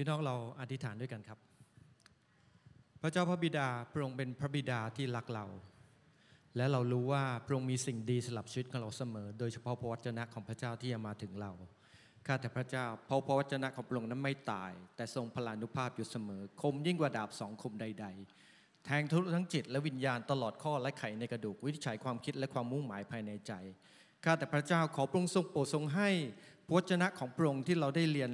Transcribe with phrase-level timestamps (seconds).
[0.00, 1.38] พี่น้องเราอธิษฐานด้วยกันครับ
[3.02, 5.46] พระเจ้าพระบิดาพระองค์เป็นพระบิดาที่รักเรา
[6.56, 11.52] และเรารู้ว่าพระองค์มีสิ่งดีสำหรับชีวิตของเราเสมอ โดยเฉพาะพระวจนะของพระเจ้าที่จะมาถึงเรา
[12.26, 18.06] ข้าแต่พระเจ้าเพราะพระวจนะของพระองค์นั้นไม่ตาย แต่ทรงพลานุภาพอยู่เสมอ คมยิ่งกว่าดาบสองคมใด
[18.44, 23.52] ๆ แทงทะลุทั้งจิตและวิญญาณตลอดข้อและไขในกระดูกวิจัยความคิดและความมุ่งหมายภายในใจ
[24.24, 26.10] ข้าแต่พระเจ้าขอพระองค์ทรงโปรดทรงให้
[26.66, 28.30] พระวจนะของพระองค์ที่เราได้เรียน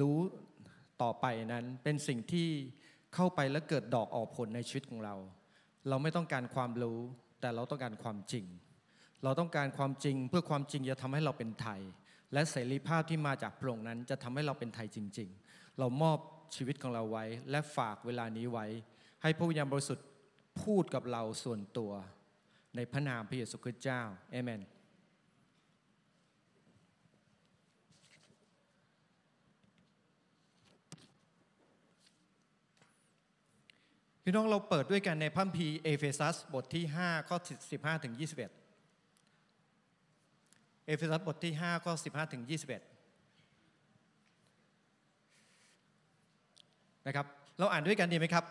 [0.00, 0.18] รู้
[1.02, 2.48] ต่อไปนั้นเป็นสิ่งที่
[3.14, 5.16] เข้าไปแล้วเกิดดอกออกผลในชีวิตของเรา
[5.88, 6.98] เราไม่ต้องการความรู้
[7.40, 8.44] แต่เราต้องการความจริง
[9.24, 11.80] เราต้องการความจริงเพื่อความจริงจะทำให้เราเป็นไทย
[12.32, 16.18] และเสรีภาพที่มาจากพระองค์นั้นจะทำให้เราเป็นไทยจริง ๆ เรามอบ
[16.54, 18.66] ชีวิตของเราไว้ และฝากเวลานี้ไว้
[19.22, 20.06] ให้พระวิญญาณบริสุทธิ์
[20.62, 21.92] พูดกับเราส่วนตัว
[22.76, 24.60] ในพระนามพระเยซูคริสต์เจ้าเอเมน
[34.28, 37.36] พี่น้องเราเปิดด้วยกันในพระคัมภีร์เอเฟซัสบทที่ 5 ข้อ
[37.70, 38.38] 15 ถึง 21
[40.86, 42.52] เอเฟซัสบทที่ 5 ข้อ 15 ถึง 21
[47.06, 47.26] นะครับ
[47.58, 48.44] เราอ่านด้วยกันดีไหมครับ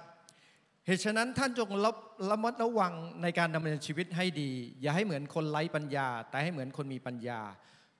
[0.85, 1.91] เหตุฉะนั้นท่านจงระ
[2.29, 7.41] ระมัดระวังในการดำเนินชีวิตให้ดี อย่าให้เหมือนคนไร้ปัญญา แต่ให้เหมือนคนมีปัญญา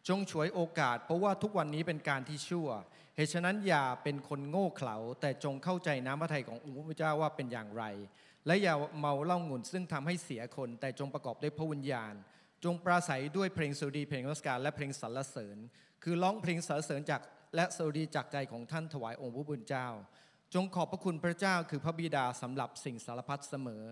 [0.07, 2.69] จงฉวยโอกาส เพราะว่าทุกวันนี้เป็นการที่ชั่ว
[3.17, 7.83] เหตุฉะนั้นอย่าเป็นคนโง่เขลาแต่จงเข้าใจน้ำพระทัยขององค์พระเจ้าว่าเป็นอย่างไร
[8.45, 12.13] และอย่าเมาเล้างุ่นซึ่งทำให้เสียคน แต่จงประกอบด้วยพระวิญญาณ
[12.63, 15.57] จงปราศัยด้วยเพลงสดีเพลงรัสการและเพลงสรรเสริญ
[16.03, 17.21] คือร้องเพลงสรรเสริญจาก
[17.55, 19.87] และสดีจากใจของท่านถวายองค์พระบุญเจ้า
[20.53, 23.83] จงขอบพระคุณพระเจ้าคือพระบิดาสำหรับสิ่งสารพัดเสมอ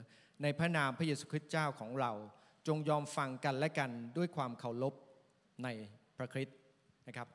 [0.41, 2.11] ในพระนามพระเยซูคริสต์เจ้าของเรา
[2.67, 4.93] จงยอมฟังกันและกันด้วยความเคารพ
[5.63, 5.67] ใน
[6.17, 6.57] พระคริสต์
[7.07, 7.29] นะครับ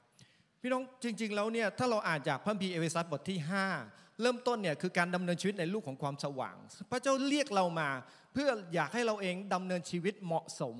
[0.62, 3.38] พี่น้องจริง ๆ แล้วเนี่ยถ้าเราอ่านจากพระคัมภีร์เอเฟซัสบทที่
[3.80, 6.56] 5 เริ่มต้นเนี่ยคือการดำเนินชีวิตในลูกของความสว่าง
[6.90, 7.88] พระเจ้าเรียกเรามา
[8.32, 10.76] เพื่ออยากให้เราเองดำเนินชีวิตเหมาะสม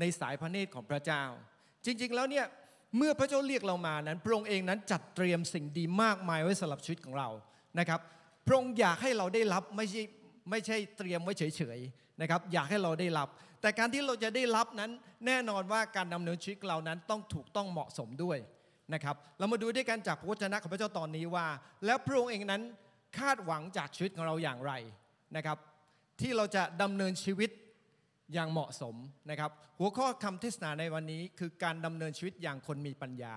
[0.00, 1.22] ในสายพระเนตรของพระเจ้า
[1.84, 2.46] จริง ๆ แล้วเนี่ย
[2.96, 7.28] เมื่อพระเจ้าเรียกเรามานั้น พระองค์เองนั้นจัดเตรียมสิ่งดีมากมายไว้สำหรับชีวิตของเรา
[7.78, 8.00] นะครับ
[8.46, 10.02] พระองค์อยากให้เราได้รับไม่ใช่
[10.50, 13.28] ไม่ใช่เตรียมไว้เฉยๆนะครับอยากให้เราได้รับ
[13.60, 14.90] แต่การที่เราจะได้รับนั้น
[15.26, 18.38] แน่นอนว่าการดำเนินชีวิตเรานั้นต้องถูกต้องเหมาะสมด้วย
[18.94, 21.46] นะครับ เรามาดูด้วยกันจากพระวจนะของพระเจ้าตอนนี้ว่า
[21.86, 22.62] แล้วพระองค์เองนั้น
[23.18, 24.72] คาดหวังจากชีวิตของเราอย่างไร
[25.36, 25.58] นะครับ
[26.20, 27.50] ที่เราจะดำเนินชีวิต
[28.34, 28.94] อย่างเหมาะสม
[29.30, 33.34] นะครับ หัวข้อคำเทศนาในวันนี้คือการดำเนินชีวิตอย่างคนมีปัญญา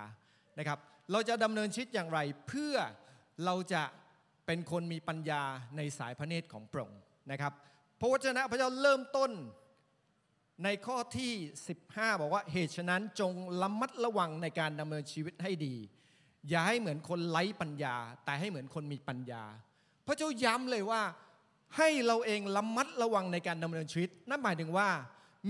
[0.60, 0.80] นะครับ
[1.12, 2.76] เราจะดำเนินชีวิตอย่างไร เพื่อ
[3.46, 3.84] เราจะ
[4.46, 5.44] เป็นคนมีปัญญา
[5.78, 7.54] ในสายพระเนตรของพระองค์นะครับ
[8.00, 9.32] พระวจนะพระเจ้าเริ่มต้น
[10.64, 11.34] ในข้อที่
[11.76, 15.76] 15 บอกว่าเหตุฉะนั้นจงระมัดระวังในการดำเนินชีวิตให้ดี
[16.50, 19.44] อย่าให้เหมือนคนไร้ปัญญา แต่ให้เหมือนคนมีปัญญา
[20.08, 21.02] พระเจ้าย้ำเลยว่า
[21.78, 24.90] ให้เราเองระมัดระวังในการดำเนินชีวิต นั่นหมายถึงว่า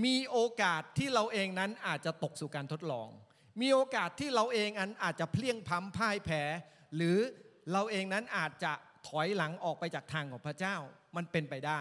[0.04, 3.08] มีโอกาสที่เราเองนั้นอาจจะตกสู่การทดลอง
[3.60, 6.42] มีโอกาสที่เราเองนั้นอาจจะเพลียงพ้ำพ่ายแพ้
[6.96, 7.16] หรือ
[7.72, 8.72] เราเองนั้นอาจจะ
[9.08, 10.76] ถอยหลังออกไปจากทางของพระเจ้า
[11.16, 11.80] มันเป็นไปได้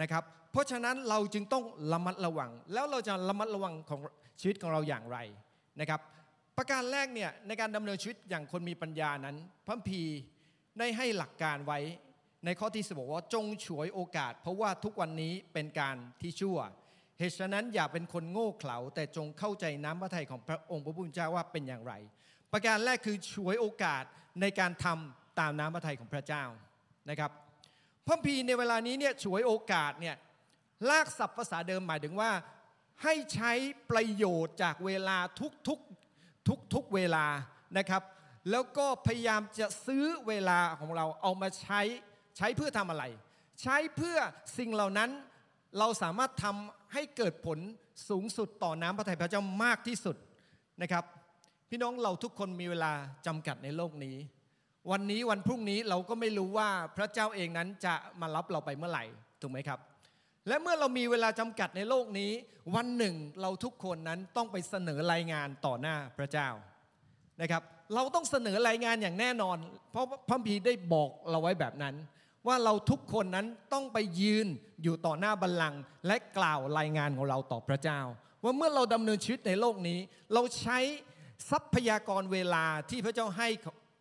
[0.00, 4.00] นะครับ เพราะฉะนั้นเราจึงต้องระมัดระวัง แล้วเราจะระมัดระวังของ
[4.40, 5.18] ชีวิตของเราอย่างไร
[5.80, 6.00] นะครับ
[6.56, 9.36] ประการแรกเนี่ยในการดำเนินชีวิตอย่างคนมีปัญญานั้น
[9.66, 10.02] พระพี
[10.78, 11.78] ได้ให้หลักการไว้
[12.44, 16.58] ในข้อที่สบอกว่าจงฉวยโอกาส เพราะว่าทุกวันนี้เป็นการที่ชั่ว
[17.18, 21.94] เหตุฉะนั้นอย่าเป็นคนโง่เขลาแต่จงเข้าใจน้ำพระทัยของพระองค์พระผู้เป็นเจ้าว่าเป็นอย่างไร
[22.52, 24.04] ประการแรกคือฉวยโอกาส
[24.40, 26.44] ในการทำตามน้ำพระทัยของพระเจ้า
[27.10, 27.30] นะครับ
[28.06, 30.16] พระพีในเวลานี้เนี่ยฉวยโอกาสเนี่ย
[30.90, 32.30] ลากศัพท์ภาษาเดิมหมายถึงว่า
[33.02, 33.52] ให้ใช้
[33.90, 35.78] ประโยชน์จากเวลาทุกทุก
[36.48, 37.26] ทุกทุกเวลา
[37.78, 38.02] นะครับ
[38.50, 41.80] แล้วก็พยายามจะซื้อเวลาของเราเอามาใช้
[42.36, 43.04] ใช้เพื่อทำอะไร
[43.62, 44.18] ใช้เพื่อ
[44.58, 45.10] สิ่งเหล่านั้น
[45.78, 47.58] เราสามารถทำให้เกิดผล
[48.08, 50.16] สูงสุดต่อน้ำพระทัยพระเจ้ามากที่สุด
[50.82, 51.04] นะครับ
[51.70, 52.92] พี่น้องเราทุกคนมีเวลา
[53.26, 54.16] จำกัดในโลกนี้
[54.90, 59.04] วันนี้วันพรุ่งนี้เราก็ไม่รู้ว่าพระเจ้าเองนั้นจะมารับเราไปเมื่อไหร่
[59.40, 59.78] ถูกไหมครับ
[60.48, 62.30] และเมื่อเรามีเวลาจำกัดในโลกนี้
[62.74, 66.48] วันหนึ่งเราทุกคนนั้นต้องไปเสนอรายงานต่อหน้าพระเจ้า
[67.40, 67.62] นะครับ
[67.94, 69.56] เราต้องเสนอรายงานอย่างแน่นอน
[69.90, 71.94] เพราะพระพีได้บอกเราไว้แบบนั้น
[72.46, 74.46] ว่าเราทุกคนนั้นต้องไปยืน
[74.82, 78.00] อยู่ต่อหน้าบัลลังก์และกล่าวรายงานของเราต่อพระเจ้า
[78.42, 79.98] ว่าเมื่อเราดำเนินชีวิตในโลกนี้
[80.34, 80.78] เราใช้
[81.50, 83.48] ทรัพยากรเวลาที่พระเจ้าให้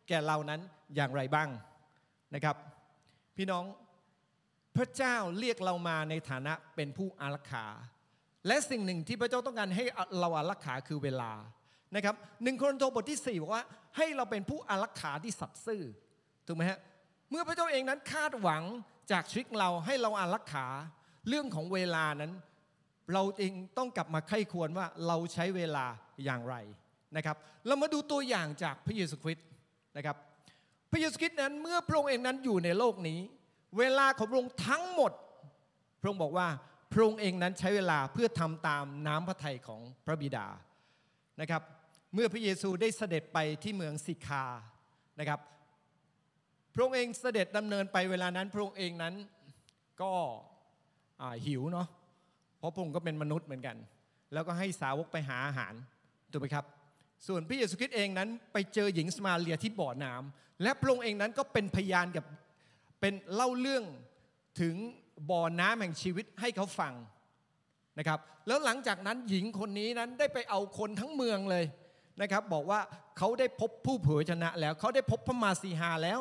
[0.07, 0.61] แก่เรานั้น
[0.95, 1.49] อย่างไรบ้าง
[2.35, 2.55] นะครับ
[3.37, 3.63] พี่น้อง
[4.77, 7.65] พระเจ้าเรียกเรามาในฐานะเป็นผู้อารักขา
[8.47, 9.83] และสิ่งหนึ่งที่พระเจ้าต้องการให้
[10.19, 11.31] เราอารักขาคือเวลา
[11.95, 13.63] นะครับหนึ่งโครินธ์บทที่4บอกว่า
[13.97, 15.83] ให้เราเป็นผู้อารักขาที่สัตย์ซื่อ
[16.47, 16.79] ถูกไหมฮะ
[17.29, 18.63] เมื่อพระเจ้าเองนั้นคาดหวัง
[19.11, 20.65] จากชีวิตเราให้เราอารักขา
[21.27, 22.31] เรื่องของเวลานั้น
[23.13, 25.85] เราเองต้องกลับมาไข้ควรว่าเราใช้เวลา
[26.23, 26.55] อย่างไร
[27.15, 27.37] นะครับ
[27.67, 29.47] เรามาดูตัวอย่างจากพระเยซูคริสต์
[29.97, 30.15] นะครับ
[30.91, 33.19] พระเยซูคริสต์นั้นเมื่อพระองค์เองนั้นอยู่ในโลกนี้
[33.77, 35.11] เวลาของพระองค์ทั้งหมด
[36.01, 36.47] พระองค์บอกว่า
[36.91, 40.47] พระองค์เองนั้นใช้เวลาเพื่อทำตามน้ำพระทัยของพระบิดา
[41.41, 41.61] นะครับ
[42.13, 44.45] เมื่อพระเยซูได้เสด็จไปที่เมืองสิคา
[45.19, 45.39] นะครับ
[46.73, 49.13] พระองค์เองเสด็จดำเนินไปเวลานั้น พระองค์เองนั้น
[50.01, 50.11] ก็
[51.45, 51.87] หิวเนาะ
[52.57, 53.77] เพราะพระองค์ก็เป็นมนุษย์เหมือนกัน
[54.33, 55.73] แล้วก็ให้สาวกไปหาอาหาร
[56.31, 56.65] ถูกไหมครับ
[57.27, 62.25] ส่วนพระเยซูคริสต์เองนั้นไปเจอหญิงสมาเรียที่บ่อน้ำและพระองค์เองนั้นก็เป็นพยานกับ
[63.01, 63.83] เป็นเล่าเรื่อง
[64.61, 64.75] ถึง
[65.29, 66.93] บ่อน้ำแห่งชีวิตให้เขาฟัง
[67.99, 71.65] นะครับ แล้วหลังจากนั้นหญิงคนนี้นั้นได้ไปเอาคนทั้งเมืองเลย
[72.21, 72.79] นะครับ บอกว่า
[73.17, 76.19] เขาได้พบผู้เผยชนะแล้วเขาได้พบพระมาสีหาแล้ว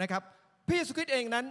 [0.00, 0.22] นะครับ
[0.66, 1.46] พระเยซูคริสต์เองนั้น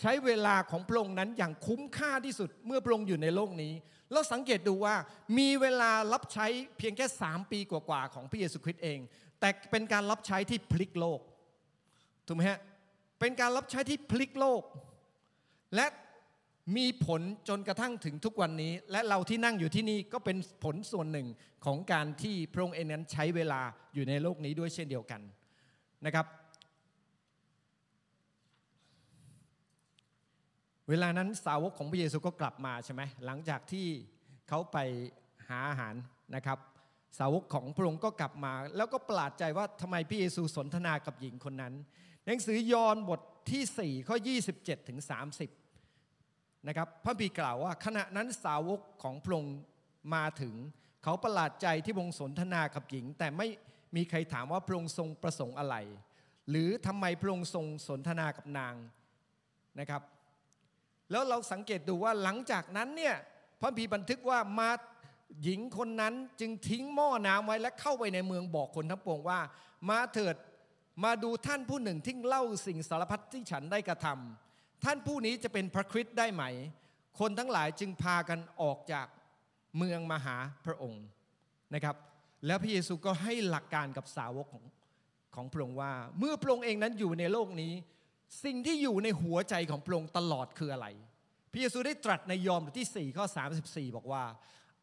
[0.00, 3.72] ใช้เวลาของพระองค์นั้นอย่างคุ้มค่าที่สุดเมื่อพระองค์อยู่ในโลกนี้
[4.12, 4.94] เราสังเกตดูว่า
[5.38, 6.46] มีเวลารับใช้
[6.78, 8.98] เพียงแค่สามปีกว่าๆของพระเยซูคริสต์เอง
[9.40, 11.20] แต่เป็นการรับใช้ที่พลิกโลก
[12.26, 12.58] ถูกไหมฮะ
[13.20, 14.62] เป็นการรับใช้ที่พลิกโลก
[15.74, 15.86] และ
[16.76, 21.28] มีผลจนกระทั่งถึงทุกวันนี้ และเราที่นั่งอยู่ที่นี่ก็เป็นผลส่วนหนึ่ง
[21.64, 23.60] ของการที่พระองค์เองนั้นใช้เวลา
[23.94, 25.20] อยู่ในโลกนี้ด้วยเช่นเดียวกัน
[26.06, 26.26] นะครับ
[30.88, 33.86] เวลานั้นสาวกของพระเยซูก็กลับมาใช่ไหมหลังจากที่
[34.48, 34.78] เขาไป
[35.48, 35.94] หาอาหาร
[36.34, 36.58] นะครับ
[37.18, 41.74] สาวกของพระองค์ก็กลับมา แล้วก็ประหลาดใจว่าทำไมพระเยซูสนทนากับหญิงคนนั้น
[42.30, 44.16] หนังสือยอห์นบทที่ 4 ข้อ
[44.52, 45.00] 27 ถึง
[45.82, 49.56] 30 นะครับ พระบีกล่าวว่าขณะนั้นสาวกของพระองค์
[50.14, 50.54] มาถึง
[51.02, 53.48] เขาประหลาดใจที่พระองค์สนทนากับหญิง แต่ไม่
[53.96, 55.76] มีใครถามว่าพระองค์ทรงประสงค์อะไร
[56.50, 58.74] หรือทำไมพระองค์ทรงสนทนากับนาง
[59.80, 60.02] นะครับ
[61.10, 63.16] แล้วเราสังเกตดูว่าหลังจากนั้นเนี่ย
[63.60, 64.70] พระพีบันทึกว่ามา
[65.42, 69.40] หญิงคนนั้นจึงทิ้งหม้อน้ำไว้และเข้าไปในเมืองบอกคนทั้งปวงว่า
[69.88, 70.36] มาเถิด
[71.04, 76.44] มาดูท่านผู้หนึ่งที่เล่าสิ่งสารพัดที่ฉันได้กระทำท่านผู้นี้จะเป็นพระคริสต์ได้ไหม
[77.20, 79.06] คนทั้งหลายจึงพากันออกจาก
[79.76, 80.36] เมืองมาหา
[80.66, 81.04] พระองค์
[81.74, 81.96] นะครับ
[82.46, 84.64] แล้วพระเยซูก็ให้หลักการกับสาวกของ
[85.34, 87.72] ของพระองค์ว่า เมื่อพระองค์เองนั้นอยู่ในโลกนี้
[88.44, 90.86] สิ่งที่อยู่ในหัวใจของพระองค์ตลอดคืออะไร
[91.52, 93.24] พระเยซูได้ตรัสในยอห์นบทที่4ข้อ
[93.60, 94.24] 34 บอกว่า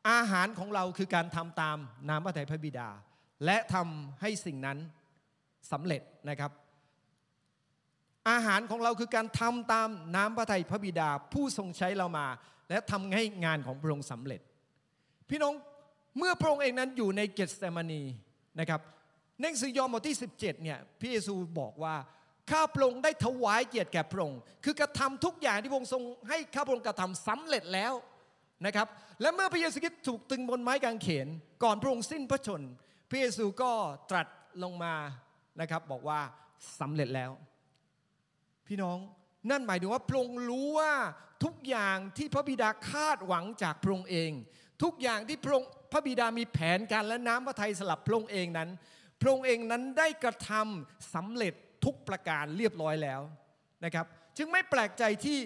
[0.10, 1.78] อาหารของเราคือการทำตาม
[2.10, 2.90] น้ำพระทัยพระบิดา
[3.46, 4.78] และทำให้สิ่งนั้น
[5.72, 6.52] สำเร็จนะครับ
[8.30, 12.28] อาหารของเราคือการทำตามน้ำพระทัยพระบิดาผู้ทรงใช้เรามา
[12.70, 14.42] และทำให้งานของพระองค์สำเร็จ
[15.30, 15.54] พี่น้อง
[16.18, 18.04] เมื่อพระองค์เองนั้นอยู่ในเกตเซมานี
[18.60, 18.82] นะครับ
[19.40, 21.96] ในหนังสือยอห์นบทที่ 17เนี่ยพระเยซูบอกว่า
[22.52, 27.94] ข้าพระองค์ได้ถวายเกียรติแก่พระองค์คือกระทำทุกอย่างที่พระองค์ทรงให้ข้าพระองค์กระทำสำเร็จแล้ว
[28.66, 28.88] นะครับ
[29.22, 31.28] และเมื่อพระเยซูคริสต์ถูกตึงบนไม้กางเขน
[31.64, 32.62] ก่อนพระองค์สิ้นพระชน
[33.10, 33.72] พระเยซูก็
[34.12, 34.28] ตรัส
[34.64, 34.94] ลงมา
[35.62, 36.20] นะครับบอกว่า
[36.80, 37.32] สำเร็จแล้ว
[38.68, 38.98] พี่น้อง
[39.50, 40.94] นั่นหมายถึงว่าพระองค์รู้ว่า
[41.44, 44.32] ทุกอย่างที่พระบิดาคาดหวังจากพระองค์เอง
[44.84, 48.70] ทุกอย่างที่พระองค์พระบิดามีแผนการและน้ำพระทัยสำหรับพระองค์เองนั้น
[49.22, 51.54] พระองค์เองนั้นได้กระทำสำเร็จ
[51.86, 53.22] ทุกประการเรียบร้อยแล้ว
[53.86, 54.06] นะครับ
[54.38, 55.40] จึงไม่แปลกใจที่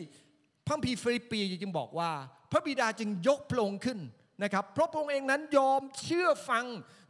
[0.67, 2.11] พระคัมภีร์ฟีลิปปีจึงบอกว่า
[2.51, 3.99] พระบิดาจึงยกพระองค์ขึ้น
[4.43, 6.65] นะครับเพราะพระองค์เองนั้นยอมเชื่อฟัง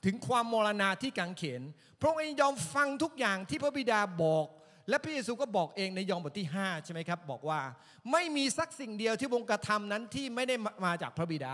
[0.06, 1.62] ถึงความมรณาที่กางเขน
[2.00, 4.48] พระองค์เองยอมฟังทุกอย่างที่พระบิดาบอก
[4.90, 7.60] และพระเยซูก็บอกเองในยอห์นบทที่ 5 ใช่ไหมครับ บอกว่า
[8.12, 11.54] ไม่มีสักสิ่งเดียวที่พระองค์กระทำนั้นที่ไม่ได้มาจากพระบิดา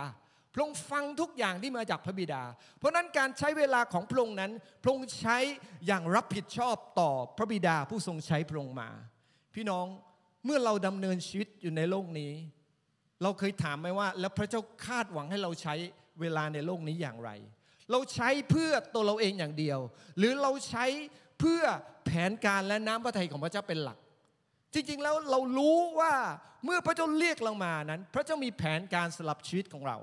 [0.53, 2.41] พระองค์ฟังทุกอย่างที่มาจากพระบิดา
[2.77, 4.51] เพราะนั้นการใช้เวลาของพระองค์นั้น
[4.83, 5.37] พระองค์ใช้
[5.87, 8.89] อย่างรับผิดชอบต่อพระบิดาผู้ทรงใช้พระองค์มา
[9.55, 9.85] พี่น้อง
[10.45, 12.31] เมื่อเราดำเนินชีวิตอยู่ในโลกนี้
[13.23, 15.75] เราเคยถามไหมว่า แล้วพระเจ้าคาดหวังให้เราใช้
[16.21, 17.29] เวลาในโลกนี้อย่างไร
[17.91, 19.79] เราใช้เพื่อตัวเราเองอย่างเดียว
[20.17, 20.85] หรือเราใช้
[21.39, 21.61] เพื่อ
[22.05, 23.97] แผนการและน้ำพระทัยของพระเจ้าเป็นหลัก
[24.73, 26.13] จริงๆแล้วเรารู้ว่า
[26.65, 29.97] เมื่อพระเจ้าเรียกเรามานั้น พระเจ้ามีแผนการสำหรับชีวิตของเรา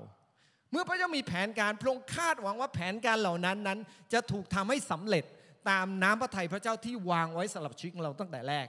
[0.71, 3.79] เมื่อพระเจ้ามีแผนการพระองค์คาดหวังว่าแผนการเหล่านั้นนั้น
[4.13, 5.23] จะถูกทำให้สำเร็จ
[5.69, 8.67] ตามน้ำพระทัยพระเจ้าที่วางไว้สำหรับชีวิตของเราตั้งแต่แรก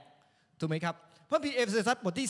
[0.59, 0.95] ถูกไหมครับ
[1.29, 2.27] พระคัมภีร์เอเฟซัสบทที่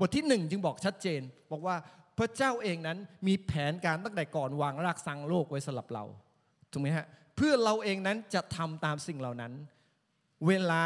[0.00, 1.20] บทที่หนึ่งจึงบอกชัดเจน
[1.52, 1.76] บอกว่า
[2.18, 6.04] พระเจ้าเองนั้นมีแผนการตั้งแต่ก่อนวางรากสร้างโลกไว้สำหรับเรา
[6.72, 9.52] ถูกไหมฮะเพื่อเราเองนั้นจะทำตามสิ่งเหล่านั้น
[10.46, 10.84] เวลา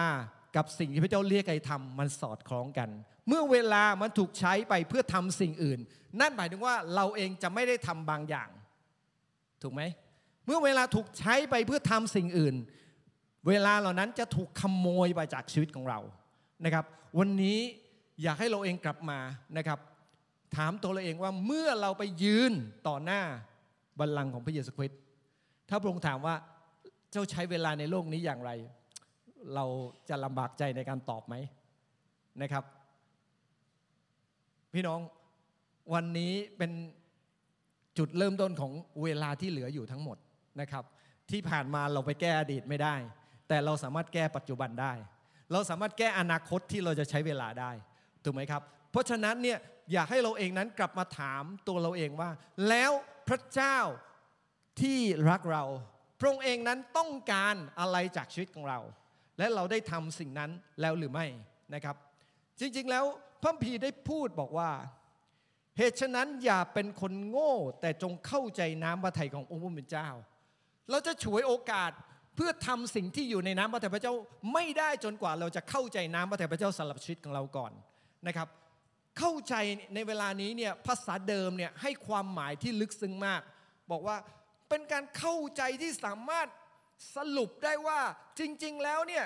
[0.57, 2.89] กับสิ่งที่พระเจ้าเรียกให้ทำมันสอดคล้องกัน
[3.29, 5.81] เมื่อเวลามันถูกใช้ไปเพื่อทำสิ่งอื่น
[6.21, 8.49] นั่นหมายถึงว่าเราเองจะไม่ได้ทำบางอย่าง
[9.63, 9.83] ถูกไหม
[10.47, 12.55] เมื่อเวลาถูกใช้ไปเพื่อทำสิ่งอื่น
[13.49, 16.01] เวลาเหล่านั้นจะถูกขโมยไปจากชีวิตของเรา
[16.65, 16.85] นะครับ
[17.19, 17.59] วันนี้
[18.23, 19.19] อยากให้เราเองกลับมา
[19.57, 19.79] นะครับ
[20.57, 22.53] ถามตัวเราเองว่าเมื่อเราไปยืน
[22.89, 23.23] ต่อหน้า
[23.99, 25.01] บัลลังก์ของพระเยซูคริสต์
[25.69, 26.35] ถ้าพระองค์ถามว่า
[27.13, 28.51] เจ้าใช้เวลาในโลกนี้อย่างไร
[29.55, 29.65] เรา
[30.09, 31.35] จะลำบากใจในการตอบไหม
[32.43, 32.65] นะครับ
[34.75, 35.01] พี่น้อง
[35.95, 36.73] วันนี้เป็น
[37.99, 40.17] จุดเริ่มต้นของเวลาที่เหลืออยู่ทั้งหมด
[40.61, 40.85] นะครับ
[41.31, 42.95] ที่ผ่านมาเราไปแก้อดีตไม่ได้
[43.49, 44.93] แต่เราสามารถแก้ปัจจุบันได้
[45.53, 47.71] เราสามารถแก้อนาคตที่เราจะใช้เวลาได้
[48.25, 49.59] ถูกไหมครับ เพราะฉะนั้นเนี่ย
[49.93, 52.31] อยากให้เราเองนั้นกลับมาถามตัวเราเองว่า
[52.69, 52.93] แล้ว
[53.29, 53.79] พระเจ้า
[54.81, 54.99] ที่
[55.31, 55.65] รักเรา
[56.19, 58.81] พระองค์เองนั้นต้องการอะไรจากชีวิตของเรา
[59.39, 60.51] และเราได้ทำสิ่งนั้น
[60.81, 61.27] แล้วหรือไม่
[61.75, 61.97] นะครับ
[62.61, 63.05] จริงๆแล้ว
[63.43, 64.71] พระพีได้พูดบอกว่า
[65.79, 70.09] เหตุฉะนั้นอย่าเป็นคนโง่ แต่จงเข้าใจน้ำพระทัยขององค์พระผู้เป็นเจ้า
[70.91, 71.91] เราจะฉวยโอกาส
[72.37, 74.15] เพื่อทำสิ่งที่อยู่ในน้ำพระทัยพระเจ้า
[74.53, 77.73] ไม่ได้จนกว่าเราจะเข้าใจน้ำพระทัยพระเจ้าสำหรับชีวิตของเราก่อน
[78.27, 78.49] นะครับ
[79.19, 79.55] เข้าใจ
[79.95, 83.43] ในเวลานี้เนี่ยภาษาเดิมเนี่ยให้ความหมายที่ลึกซึ้งมาก
[83.91, 84.17] บอกว่า
[84.69, 86.49] เป็นการเข้าใจที่สามารถ
[87.17, 88.01] สรุปได้ว่า
[88.39, 89.25] จริง ๆ แล้วเนี่ย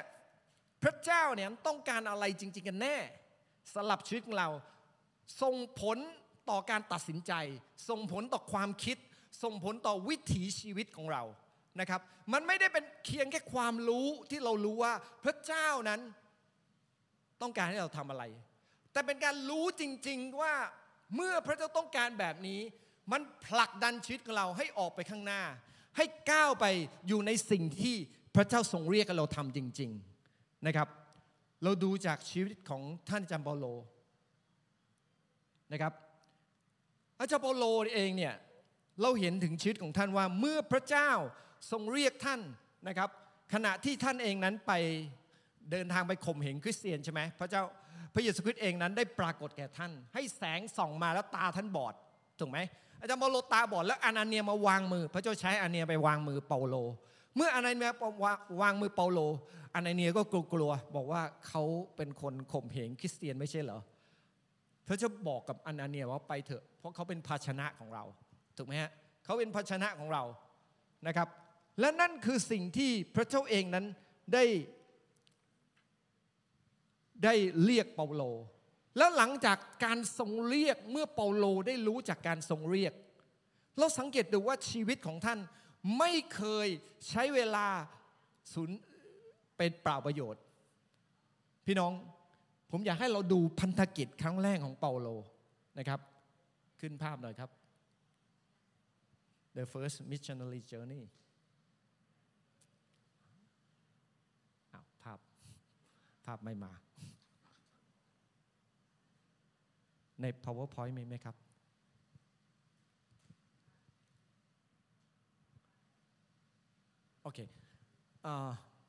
[0.83, 2.97] พระเจ้าเนี่ยต้องการอะไรจริง ๆ กันแน่
[3.75, 4.49] สำหรับชีวิตของเรา
[5.43, 5.99] ส่งผล
[6.51, 7.33] ต่อการตัดสินใจ
[7.89, 8.97] ส่งผลต่อความคิด
[9.43, 11.23] ส่งผลต่อวิถีชีวิตของเรา
[11.81, 12.01] นะครับ
[12.33, 14.93] มันไม่ได้เป็นเคียงแค่ความรู้ที่เรารู้ว่า
[15.25, 16.01] พระเจ้านั้น
[17.43, 18.25] ต้องการให้เราทำอะไร
[18.97, 20.55] แต่เป็นการรู้จริง ๆว่า
[21.15, 22.61] เมื่อพระเจ้าต้องการแบบนี้
[23.13, 25.43] มันผลักดันชีวิตของเราให้ออกไปข้างหน้า
[25.97, 26.67] ให้ก้าวไป
[27.09, 27.97] อยู่ในสิ่งที่
[28.35, 29.91] พระเจ้าทรงเรียกเราทำจริง
[30.29, 30.89] ๆนะครับ
[31.63, 33.65] เราดูจากชีวิตของท่านอาจารย์เปาโล
[35.73, 35.93] นะครับ
[37.19, 38.35] อาจารย์เปาโลเองเนี่ย
[39.03, 41.11] เราเห็นถึงชีวิตของท่านว่าเมื่อพระเจ้า
[41.71, 42.41] ทรงเรียกท่าน
[42.89, 43.11] นะครับ
[43.53, 44.73] ขณะที่ท่านเองนั้นไป
[45.71, 47.65] เดินทางไปข่มเหงคริสเตียนใช่ไหมพระเจ้า
[48.19, 51.95] พระเยซูคริสต์เองนั้นได้ปรากฏแก่ท่าน ให้แสงส่องมาแล้วตาท่านบอด
[52.39, 52.59] ถูกไหม
[53.01, 56.77] อาจารย์เปาโลตาบอดแล้วอานาเนียมาวางมือ พระเจ้าใช้อานาเนียไปวางมือเปาโล
[57.37, 57.91] เมื่ออานาเนีย
[58.63, 59.21] วางมือเปาโล
[59.75, 61.63] อานาเนียก็กลัวๆบอกว่าเขา
[61.97, 63.81] เป็นคนข่มเหงคริสเตียนไม่ใช่เหรอ
[64.87, 68.05] พระเจ้าบอกกับอานาเนียว่าไปเถอะ เพราะเขาเป็นภาชนะของเรา
[68.57, 68.91] ถูกไหมฮะ
[69.25, 70.23] เขาเป็นภาชนะของเรา
[71.07, 71.29] นะครับ
[71.81, 73.87] และนั่นคือสิ่งที่พระเจ้าเองนั้น
[74.35, 74.45] ได้
[77.25, 78.23] ได้เรียกเปาโล
[78.97, 82.93] แล้วหลังจากการทรงเรียกเมื่อเปาโลได้รู้จากการทรงเรียก
[83.79, 85.39] เราสังเกตดูว่าชีวิตของท่าน
[85.99, 86.69] ไม่เคย
[87.09, 87.67] ใช้เวลา
[88.53, 88.71] สูญ
[89.57, 90.43] เป็นเปล่าประโยชน์
[91.67, 91.93] พี่น้อง
[92.71, 95.09] ผมอยากให้เราดูพันธกิจครั้งแรกของเปาโล
[95.79, 96.01] นะครับ
[96.81, 97.51] ขึ้นภาพหน่อยครับ
[99.57, 101.05] the first missionary journey
[104.73, 105.19] ภาพ
[106.25, 106.73] ภาพไม่มา
[110.23, 111.37] ใน powerpoint มีไหมครับ
[117.23, 117.39] โอเค
[118.27, 118.29] อ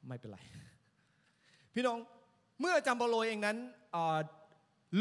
[0.07, 0.39] ไม่เป็นไร
[1.73, 1.99] พี่น้อง
[2.59, 3.57] เมื่อจำเปาโลเองนั้น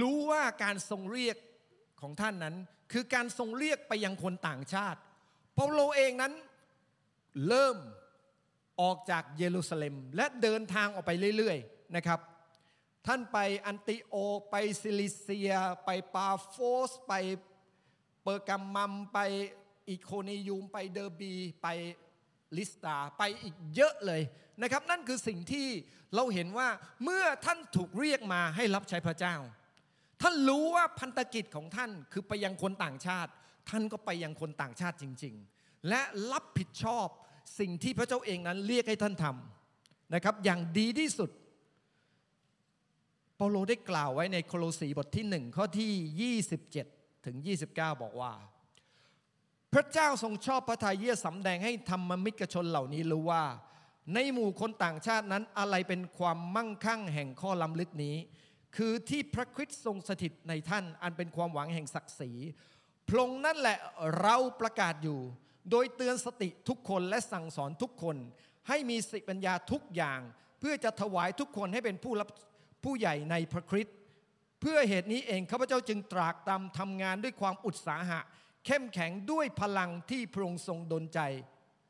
[0.00, 1.36] รู้ว่าการทรงเรียก
[2.00, 2.54] ของท่านนั้น
[2.92, 5.00] คือการทรงเรียกไปยังคนต่างชาติ
[5.54, 6.32] เปาโลเองนั้น
[7.48, 7.76] เริ่ม
[8.80, 12.20] ออกจากเยรูซาเล็ม และเดินทางออกไปเรื่อยๆนะครับ
[13.06, 14.14] ท่านไปอันติโอ
[14.50, 15.52] ไปซิลิเซีย
[15.84, 16.56] ไปปาโฟ
[16.88, 17.12] ส ไป
[18.22, 19.18] เปอร์กัมมัมไป
[19.88, 21.68] อิโคนียูมไปเดอร์บีไป
[22.56, 24.22] ลิสตราไปอีกเยอะเลย
[24.62, 25.68] นะครับ นั่นคือสิ่งที่
[26.14, 26.68] เราเห็นว่า
[27.04, 29.36] เมื่อท่านถูกเรียกมาให้รับใช้พระเจ้า
[30.22, 33.30] ท่านรู้ว่าพันธกิจของท่านคือไปยังคนต่างชาติ
[33.70, 37.06] ท่านก็ไปยังคนต่างชาติจริง ๆ และรับผิดชอบ
[37.58, 41.30] สิ่งที่พระเจ้าเองนั้นเรียกให้ท่านทำนะครับ อย่างดีที่สุด
[43.36, 46.34] เปาโลได้กล่าวไว้ในโคโลสีบทที่หนึ่งข้อที่
[46.78, 47.68] 27 ถึง 29
[48.02, 48.32] บอกว่า
[49.72, 53.44] พระเจ้าทรงชอบพระทัยเยี่ยสำแดงให้ธรรมมิกชนเหล่านี้รู้ว่า
[54.14, 58.16] ในหมู่คนต่างชาตินั้นอะไรเป็นความมั่งคั่งแห่งข้อล้ำลึกนี้
[58.76, 62.30] คือที่พระคริสต์ทรงสถิตในท่านอันเป็นความหวังแห่งศักดิ์ศรี
[63.08, 63.78] พลงนั่นแหละ
[64.20, 65.20] เราประกาศอยู่
[65.70, 68.16] โดยเตือนสติทุกคนและสั่งสอนทุกคน
[68.68, 70.20] ให้มีสิปัญญาทุกอย่าง
[70.60, 72.28] เพื่อจะถวายทุกคนให้เป็นผู้รับ
[72.84, 73.96] ผู้ใหญ่ในพระคริสต์
[74.60, 78.20] เพื่อเหตุนี้เองข้าพเจ้าจึงตรากตรำทำงานด้วยความอุตสาหะ
[78.66, 81.20] เข้มแข็งด้วยพลังที่พระองค์ทรงดลใจ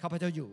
[0.03, 0.51] ข้าพเจ้าอยู่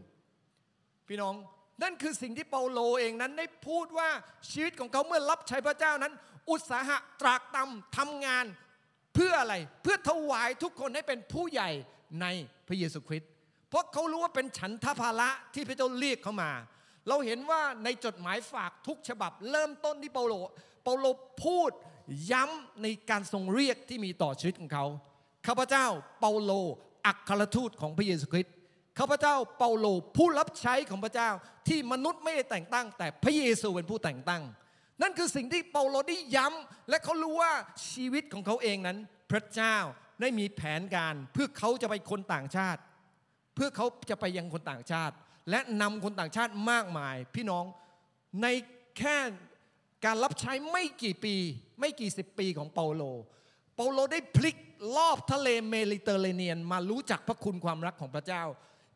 [1.08, 1.36] พี่น้อง
[1.84, 4.10] นั่นคือสิ่งที่เปาโลเองนั้นได้พูดว่า
[4.52, 6.14] ชีวิตของเขาเมื่อรับใช้พระเจ้านั้น
[6.52, 8.46] อุตสาหะตรากตำทำงาน
[9.14, 11.70] เพื่ออะไรเพื่อถวายทุกคนให้เป็นผู้ใหญ่
[12.22, 12.26] ใน
[12.68, 13.30] พระเยซูคริสต์
[13.70, 16.52] เพราะเขารู้ว่าเป็นฉันทภาระที่พระเจ้าเรียกเขามา
[17.08, 20.34] เราเห็นว่าในจดหมายฝากทุกฉบับ เริ่มต้นที่เปาโล
[20.84, 21.06] เปาโล
[21.44, 21.72] พูด
[22.32, 24.86] ย้ำในการทรงเรียกที่มีต่อชีวิตของเขา
[25.48, 25.86] ข้าพเจ้า
[26.20, 26.52] เปาโล
[27.06, 28.54] อัครทูตของพระเยซูคริสต์
[29.00, 29.86] ข้าพเจ้าเปาโล
[30.18, 31.30] ผู้รับใช้ของพระเจ้า
[31.68, 34.44] ที่มนุษย์ไม่ได้แต่งตั้ง แต่พระเยซูเป็นผู้แต่งตั้ง
[35.02, 37.52] นั่นคือสิ่งที่เปาโลได้ย้ำและเขารู้ว่า
[37.90, 38.98] ชีวิตของเขาเองนั้น
[39.32, 39.78] พระเจ้า
[40.22, 42.82] ได้มีแผนการเพื่อเขาจะไปคนต่างชาติ
[43.56, 45.16] เพื่อเขาจะไปยังคนต่างชาติ
[45.50, 47.66] และนำคนต่างชาติมากมาย พี่น้อง
[48.42, 48.48] ใน
[48.98, 49.18] แค่
[50.06, 51.36] การรับใช้ไม่กี่ปี
[51.80, 53.04] ไม่กี่สิบปีของเปาโล
[53.76, 54.58] เปาโลได้พลิก
[54.98, 58.44] รอบทะเลเมดิเตอร์เรเนียน มารู้จักพระคุณความรักของพระเจ้า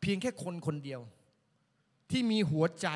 [0.02, 1.02] เพียงแค่คนคนเดียว
[2.12, 2.88] ที่มีหัวใจ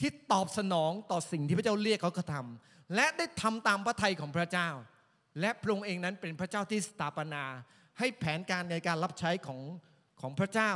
[0.00, 4.68] ที่ตอบสนองต่อสิ่งที่พระเจ้าเรียกเขากระทำและได้ทำตามพระทัยของพระเจ้า
[5.40, 7.44] และพระองค์เองนั้นเป็นพระเจ้าที่สถาปนา
[7.98, 9.60] ให้แผนการในการรับใช้ของ
[10.20, 10.72] ของพระเจ้า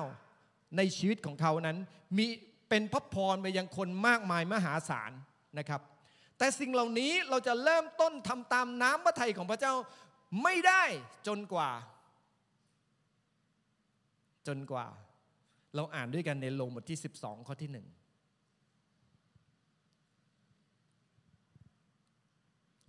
[0.76, 1.78] ในชีวิตของเขานั้น
[2.16, 2.26] มี
[2.68, 5.12] เป็นพระพรไปยังคนมากมายมหาศาล
[5.58, 5.80] นะครับ
[6.38, 9.74] แต่สิ่งเหล่านี้เราจะเริ่มต้นทำตามน้ำพระทัยของพระเจ้า
[10.42, 10.82] ไม่ได้
[11.26, 11.70] จนกว่า
[14.46, 14.86] จนกว่า
[15.74, 17.86] เราอ่านด้วยกันในโลมบทที่ 12 ข้อที่หนึ่ง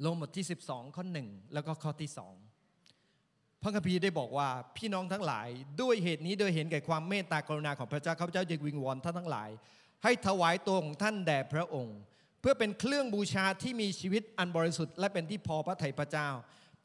[0.01, 2.35] โลมบทที่ 12 ข้อหนึ่งแล้วก็ข้อที่สอง
[3.63, 5.47] พระคัมภีร์ได้บอกว่าพี่น้องทั้งหลาย
[5.81, 9.49] ด้วยเหตุนี้โดยเห็นแก่ความเมตตากรุณาของพระเจ้าข้าพเจ้าจึงวิงวอนท่านทั้งหลาย
[10.03, 11.97] ให้ถวายตัวของท่านแด่พระองค์
[12.41, 16.29] เพื่อเป็นเครื่องบูชาที่มีชีวิตอันบริสุทธิ์และเป็นที่พอพระทัยพระเจ้า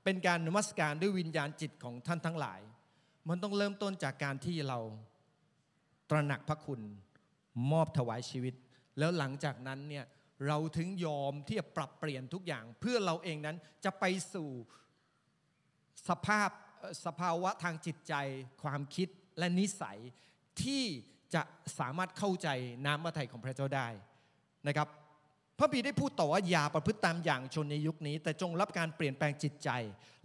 [0.05, 2.61] เป็นการนมัสการด้วยวิญญาณจิตของท่านทั้งหลาย
[3.29, 4.79] มันต้องเริ่มต้นจากการที่เรา
[6.11, 6.81] ตระหนักพระคุณ
[7.73, 8.55] มอบถวายชีวิต
[8.99, 10.05] แล้วหลังจากนั้นเนี่ย
[10.47, 14.05] เราถึงยอมที่จะปรับเปลี่ยนทุกอย่าง เพื่อเราเองนั้นจะไป
[14.35, 14.49] สู่
[16.09, 16.49] สภาพ
[17.05, 18.15] สภาวะทางจิตใจ
[18.63, 19.09] ความคิด
[19.39, 19.99] และนิสัย
[20.63, 20.85] ที่
[21.35, 21.43] จะ
[21.79, 22.49] สามารถเข้าใจ
[22.87, 23.89] น้ำพระทัยของพระเจ้าได้
[24.67, 24.89] นะครับ
[25.59, 29.71] พระบีได้พูดต่อว่าอย่าประพฤติตามอย่างชนในยุคนี้ แต่จงรับการเปลี่ยนแปลงจิตใจ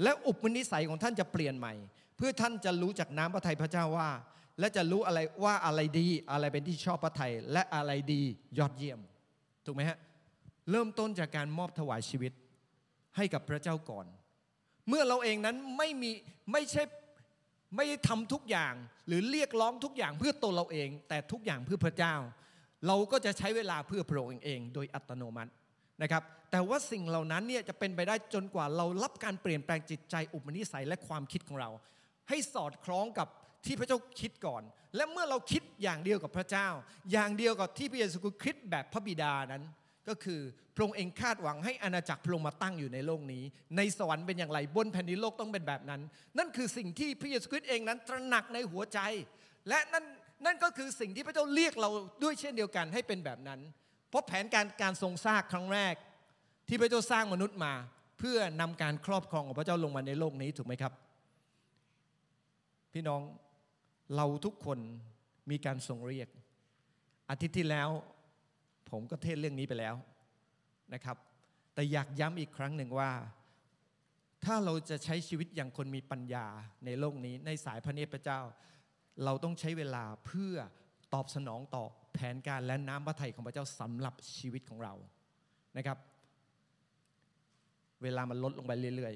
[0.03, 1.73] และอุปนิสัยของท่านจะเปลี่ยนใหม่
[2.17, 4.09] เพื่อท่านจะรู้จากน้ำพระทัยพระเจ้าว่า
[4.59, 8.21] และจะรู้อะไรว่าอะไรดีอะไรเป็นที่ชอบพระทัยและอะไรดี
[8.59, 8.99] ยอดเยี่ยม
[9.65, 9.97] ถูกไหมฮะ
[10.71, 12.33] เริ่มต้นจากการมอบถวายชีวิต
[13.15, 14.05] ให้กับพระเจ้าก่อน
[14.89, 16.11] เมื่อเราเองนั้นไม่มี
[16.51, 16.83] ไม่ใช่
[17.75, 18.73] ไม่ได้ทำทุกอย่าง
[19.07, 22.15] หรือเรียกร้องทุกอย่างเพื่อตัวเราเอง แต่ทุกอย่างเพื่อพระเจ้า
[22.87, 25.51] เราก็จะใช้เวลาเพื่อพระองค์เอง โดยอัตโนมัติ
[26.01, 31.69] นะครับ แต่ว่าสิ่งเหล่านั้นเนี่ยจะเป็นไปได้จนกว่าเรารับการเปลี่ยนแปลงจิตใจอุปนิสัยและความคิดของเรา
[32.29, 33.27] ให้สอดคล้องกับ
[33.65, 34.63] ที่พระเจ้าคิดก่อน
[34.95, 36.67] และเมื่อเราคิดอย่างเดียวกับพระเจ้า
[37.11, 39.63] อย่างเดียวกับที่พระเยซูคิดแบบพระบิดานั้น
[40.07, 40.41] ก็คือ
[40.75, 43.43] พระองค์เองคาดหวังให้อาณาจักรพระองค์มาตั้งอยู่ในโลกนี้
[43.77, 46.01] ในสวรรค์เป็นอย่างไรบนแผ่นดินโลกต้องเป็นแบบนั้น
[46.37, 48.99] นั่นคือสิ่งที่พระเยซูคริสต์เองนั้นตระหนักในหัวใจ
[49.69, 50.05] และนั่น
[50.45, 51.89] นั่นก็คือสิ่งที่พระเจ้าเรียกเรา
[52.23, 53.59] ด้วยเช่นเดียวกันให้เป็นแบบนั้น
[54.09, 55.95] เพราะแผนการการทรงสร้างครั้งแรก
[56.67, 57.73] ที่พระเจ้าสร้างมนุษย์มา
[58.19, 60.93] เพื่อนำการครอบครองของพระเจ้าลงมาในโลกนี้ถูกไหมครับ
[62.93, 63.21] พี่น้อง
[64.15, 64.79] เราทุกคน
[65.49, 66.27] มีการทรงเรียก
[67.29, 67.89] อาทิตย์ที่แล้ว
[68.93, 69.95] ผมก็เทศเรื่องนี้ไปแล้ว
[70.93, 71.17] นะครับ
[71.73, 73.11] แต่อยากย้ำอีกครั้งหนึ่งว่า
[74.45, 76.45] ถ้าเราจะใช้ชีวิตอย่างคนมีปัญญา
[76.85, 78.39] ในโลกนี้ในสายพระเนตรพระเจ้า
[79.23, 80.55] เราต้องใช้เวลาเพื่อ
[81.13, 84.93] ตอบสนองต่อแผนการและน้ำพระทัยของพระเจ้าสำหรับชีวิตของเรา
[85.77, 85.97] นะครับ
[88.03, 89.13] เวลามันลดลงไปเรื่อย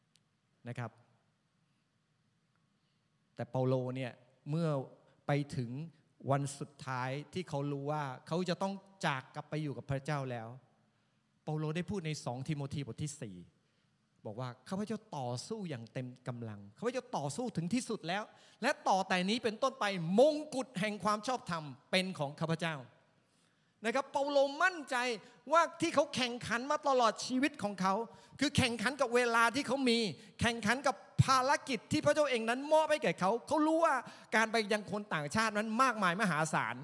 [0.00, 0.90] ๆนะครับ
[3.34, 4.12] แต่เปาโลเนี่ย
[4.50, 4.68] เมื่อ
[5.26, 5.70] ไปถึง
[6.30, 8.72] วันสุดท้ายที่เขารู้ว่าเขาจะต้อง
[9.06, 10.48] จากกลับไปอยู่กับพระเจ้าแล้ว
[11.44, 13.34] เปาโลได้พูดในสองทิโมธีบทที่
[13.76, 18.22] 4 บอกว่าข้าพเจ้าต่อสู้อย่างเต็มกำลังข้าพเจ้าต่อสู้ถึงที่สุดแล้ว
[18.62, 19.84] และต่อแต่นี้เป็นต้นไป
[20.18, 22.74] มงกุฎแห่งความชอบธรรมเป็นของข้าพเจ้า
[23.84, 24.96] นะครับเปาโลมั่นใจ
[25.52, 27.94] ว่าที่เขาแข่งขันมาตลอดชีวิตของเขา
[28.40, 29.98] คือแข่งขันกับเวลาที่เขามี
[30.40, 33.94] แข่งขันกับ ภารกิจที่พระเจ้าเองนั้นมอบให้แก่เขา เขารู้ว่า
[34.36, 36.76] การไปยังคนต่างชาตินั้นมากมายมหาศาล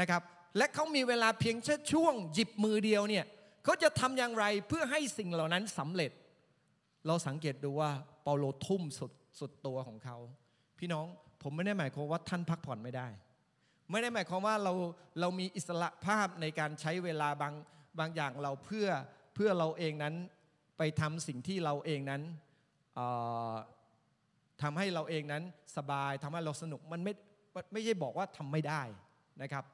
[0.00, 0.22] นะครับ
[0.56, 3.24] และเขามีเวลาเพียงแค่ช่วงหยิบมือเดียวเนี่ย
[3.64, 6.10] เขาจะทำอย่างไรเพื่อให้สิ่งเหล่านั้นสำเร็จ
[7.06, 7.90] เราสังเกตดูว่า
[8.22, 10.16] เปาโลทุ่มสุดสุดตัวของเขา
[10.78, 11.06] พี่น้อง
[11.42, 13.08] ผมไม่ได้หมายความว่าท่านพักผ่อนไม่ได้
[13.90, 14.72] ไม่ได้หมายความว่าเรา
[15.20, 17.54] เรามีอิสระภาพในการใช้เวลาบาง
[17.98, 18.88] บางอย่างเราเพื่อ
[19.34, 20.14] เพื่อเราเองนั้น
[20.78, 22.22] ไปทำสิ่งที่เราเองนั้น
[24.62, 25.42] ทำให้เราเองนั้น
[25.76, 27.12] สบายทำให้เราสนุกมันไม่
[27.72, 28.82] ไม่ใช่บอกว่าทำไม่ได้
[29.42, 29.64] นะครับ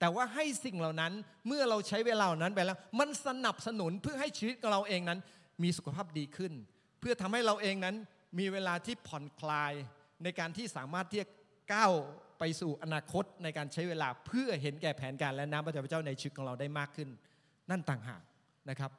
[0.00, 1.12] แต่ว่าให้สิ่งเหล่านั้น
[1.46, 5.18] เมื่อเราใช้เวลาเหล่านั้นไปแล้ว มันสนับสนุนเพื่อให้ชีวิตของเราเองนั้น
[5.62, 6.52] มีสุขภาพดีขึ้น
[7.00, 7.96] เพื่อทำให้เราเองนั้น
[8.38, 9.72] มีเวลาที่ผ่อนคลาย
[10.22, 11.26] ในการที่สามารถที่จะ
[11.72, 11.92] ก้าว
[12.38, 17.08] ไปสู่อนาคตในการใช้เวลาเพื่อเห็นแก่แผนการและน้ำพระทัยพระเจ้าในชีวิตของเราได้มากขึ้น
[17.70, 18.22] นั่นต่างหาก
[18.70, 18.90] นะครับ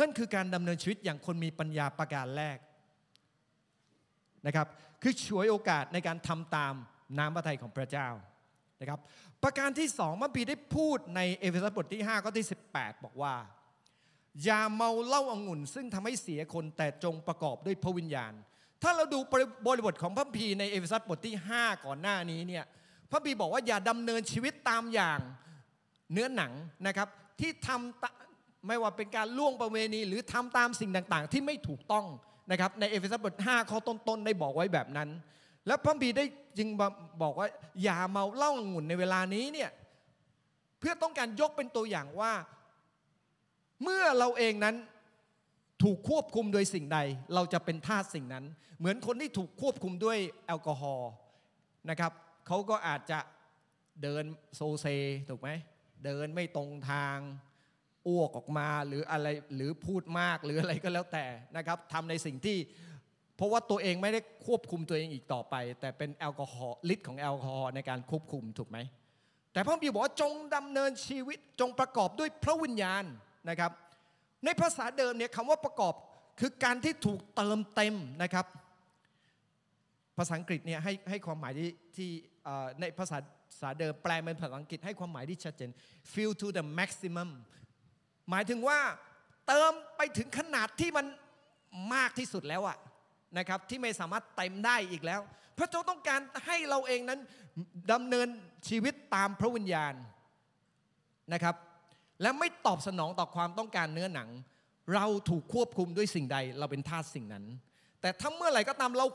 [0.00, 2.58] นั่นคือการดำเนินชีวิตอย่างคนมีปัญญาประการแรก
[4.46, 4.66] นะครับ
[5.02, 6.74] คือฉวยโอกาสในการทำตาม
[7.18, 8.08] น้ำพระทัยของพระเจ้า
[8.80, 9.00] นะครับ
[9.42, 13.34] ประการที่สองมัมพีได้พูดในเอเฟซัสบทที่5ข้อที่ 18 บอกว่า
[14.44, 18.32] อย่าเมาเหล้าองุ่น ซึ่งทำให้เสียคนแต่จงประกอบด้วยพระวิญญาณ
[18.82, 19.18] ถ้าเราดู
[19.66, 22.64] บริบทของพระคัมภีร์ในเอเฟซัสบทที่ 5 ก่อนหน้านี้เนี่ย
[23.10, 25.20] พระคัมภีร์บอกว่าอย่าดำเนินชีวิตตามอย่าง
[26.12, 26.52] เนื้อหนัง
[26.86, 27.08] นะครับ
[27.40, 28.27] ที่ทำ
[28.66, 32.06] ไม่ว่าเป็นการล่วงประเวณีหรือทำตามสิ่งต่างๆ ที่ไม่ถูกต้อง
[32.50, 35.08] นะครับในเอเฟซัสบท5ข้อต้นๆได้บอกไว้แบบนั้น
[35.66, 36.24] แล้วพระคัมภีร์ได้
[36.58, 36.68] จึง
[37.22, 37.48] บอกว่า
[37.82, 39.70] อย่าเมาเหล้าองุ่นในเวลานี้เนี่ย
[40.78, 42.32] เพื่อต้องการยกเป็นตัวอย่างว่า
[43.82, 44.76] เมื่อเราเองนั้น
[45.82, 46.98] ถูกควบคุมโดยสิ่งใด
[47.34, 48.44] เราจะเป็นทาสสิ่งนั้น
[48.78, 51.10] เหมือนคนที่ถูกควบคุมด้วยแอลกอฮอล์
[51.90, 52.12] นะครับ
[52.46, 53.18] เขาก็อาจจะ
[54.02, 54.86] เดินโซเซ
[55.28, 55.50] ถูกไหม
[56.04, 57.18] เดินไม่ตรงทาง
[58.08, 62.58] อ้วกออกมาหรืออะไรหรือพูดมากหรืออะไรก็แล้วแต่นะครับทำในสิ่งที่
[63.36, 68.78] เพราะว่าตัวเองไม่ได้ควบคุมตัวเองอีกต่อไป แต่เป็นแอลกอฮอล์ฤทธิ์ของแอลกอฮอล์ในการควบคุมถูกไหม
[69.52, 73.04] แต่พระบิดาบอกว่าจงดำเนินชีวิตจงประกอบด้วยพระวิญญาณ
[73.48, 73.72] นะครับ
[74.44, 75.94] ในภาษาเดิมเนี่ยคำว่าประกอบ
[76.40, 78.46] คือการที่ถูกเติมเต็มนะครับ
[80.18, 82.10] ภาษาอังกฤษเนี่ยให้ให้ความหมายที่ที่
[82.80, 83.18] ในภาษา
[83.50, 85.70] ภาษาเดิมแปลเป็นภาษาอังกฤษให้ความหมายที่ชัดเจน
[86.12, 87.28] fill to the maximum
[88.30, 88.78] หมายถึงว่า
[89.46, 91.06] เติมไปถึงขนาดที่มัน
[91.94, 92.78] มากที่สุดแล้วอะ
[93.38, 95.20] นะครับที่ไม่สามารถเต็มได้อีกแล้ว
[95.58, 97.20] พระเจ้าต้องการให้เราเองนั้น
[97.92, 98.28] ดำเนิน
[98.68, 99.94] ชีวิตตามพระวิญญาณ
[101.32, 101.56] นะครับ
[102.22, 104.28] และไม่ตอบสนองต่อความต้องการเนื้อหนัง
[104.94, 107.44] เราถูกควบคุมด้วยสิ่งใด เราเป็นทาสสิ่งนั้น
[108.00, 109.06] แต่ถ้าเมื่อไหร่ก็ตามเรา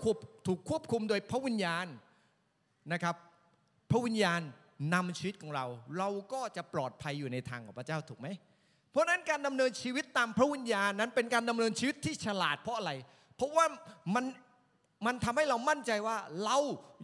[0.47, 1.85] ถูกควบคุมโดยพระวิญญาณ
[2.93, 3.15] นะครับ
[3.91, 4.41] พระวิญญาณ
[4.93, 5.65] นำชีวิตของเรา
[5.97, 8.27] เราก็จะปลอดภัยอยู่ในทางของพระเจ้าถูกไหม
[8.93, 12.91] เพราะนั้นการดำเนินชีวิตตามพระวิญญาณนั้นเป็นการดำเนินชีวิตที่ฉลาดเพราะอะไร
[13.35, 13.65] เพราะว่า
[14.15, 14.25] มัน
[15.05, 16.57] มันทำให้เรามั่นใจว่าเรา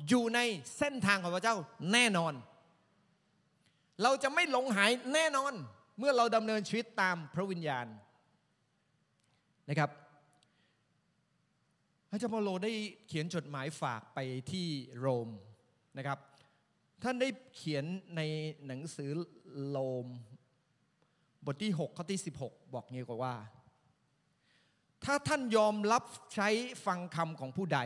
[0.07, 0.39] อยู่ใน
[0.77, 1.55] เส้นทางของพระเจ้า
[1.91, 2.33] แน่นอน
[4.03, 5.53] เราจะไม่หลงหายแน่นอน
[5.99, 7.87] เมื่อเราดำเนินชีวิตตามพระวิญญาณ
[9.69, 9.89] นะครับ
[12.09, 12.71] พระเจ้าเปาโลได้
[13.07, 14.19] เขียนจดหมายฝากไป
[14.51, 14.67] ที่
[14.99, 15.29] โรม
[15.97, 16.19] นะครับ
[17.03, 18.21] ท่านได้เขียนใน
[18.65, 19.09] หนังสือ
[19.69, 20.07] โรม
[21.45, 23.35] บทที่ 6 ข้อที่ 16 บอกเงี้กว่า
[25.05, 26.03] ถ้าท่านยอมรับ
[26.35, 26.49] ใช้
[26.85, 27.79] ฟังคำของผู้ใด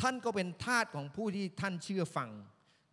[0.00, 2.30] ท่านก็เป็นทาสของผู้ที่ท่านเชื่อฟัง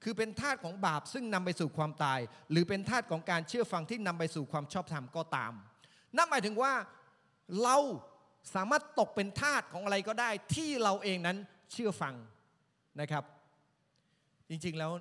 [0.04, 2.20] คือเป็นทาสของบาปซึ่งนำไปสู่ความตาย
[2.52, 5.54] หรือเป็นทาสของการเชื่อฟังที่นำไปสู่ความชอบธรรมก็ตาม
[6.16, 6.74] นั่นหมายถึงว่า
[7.64, 7.78] เรา
[8.56, 11.38] สามารถตกเป็นทาสของอะไรก็ได้ที่เราเองนั้น
[11.72, 12.16] เชื่อฟัง
[13.02, 13.24] นะครับ
[14.50, 14.92] จริงๆแล้ว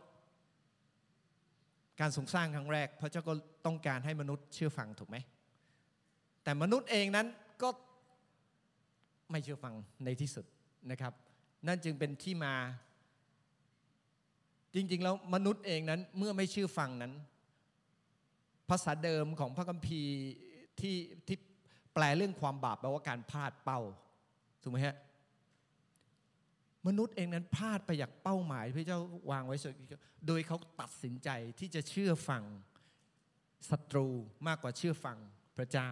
[2.00, 3.34] การทรงสร้างครั้งแรกพระเจ้าก็
[3.66, 5.16] ต้องการให้มนุษย์เชื่อฟังถูกไหม
[6.44, 7.26] แต่มนุษย์เองนั้น
[7.62, 7.68] ก็
[9.30, 10.44] ไม่เชื่อฟังในที่สุด
[10.90, 11.12] นะครับ
[11.66, 12.54] นั่นจึงเป็นที่มา
[14.74, 17.12] จริงๆแล้วมนุษย์เองนั้นเมื่อไม่เชื่อฟังนั้น
[18.70, 20.14] ภาษาเดิมของพระคัมภีร์
[20.80, 20.96] ที่
[21.26, 21.36] ที่
[21.94, 23.80] แปลเรื่องความบาปแปลว่าการพลาดเป้า
[24.62, 24.96] ถูกไหมฮะ
[26.86, 29.56] มนุษย์เองนั้นพลาดไปจากเป้าหมายที่พระเจ้าวางไว้
[30.26, 32.42] โดยเขาตัดสินใจที่จะเชื่อฟัง
[33.70, 34.06] ศัตรู
[34.46, 35.18] มากกว่าเชื่อฟัง
[35.56, 35.88] พระเจ้า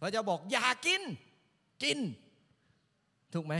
[0.00, 1.02] พระเจ้าบอกอย่ากิน
[1.82, 1.98] กิน
[3.34, 3.54] ถูกไหม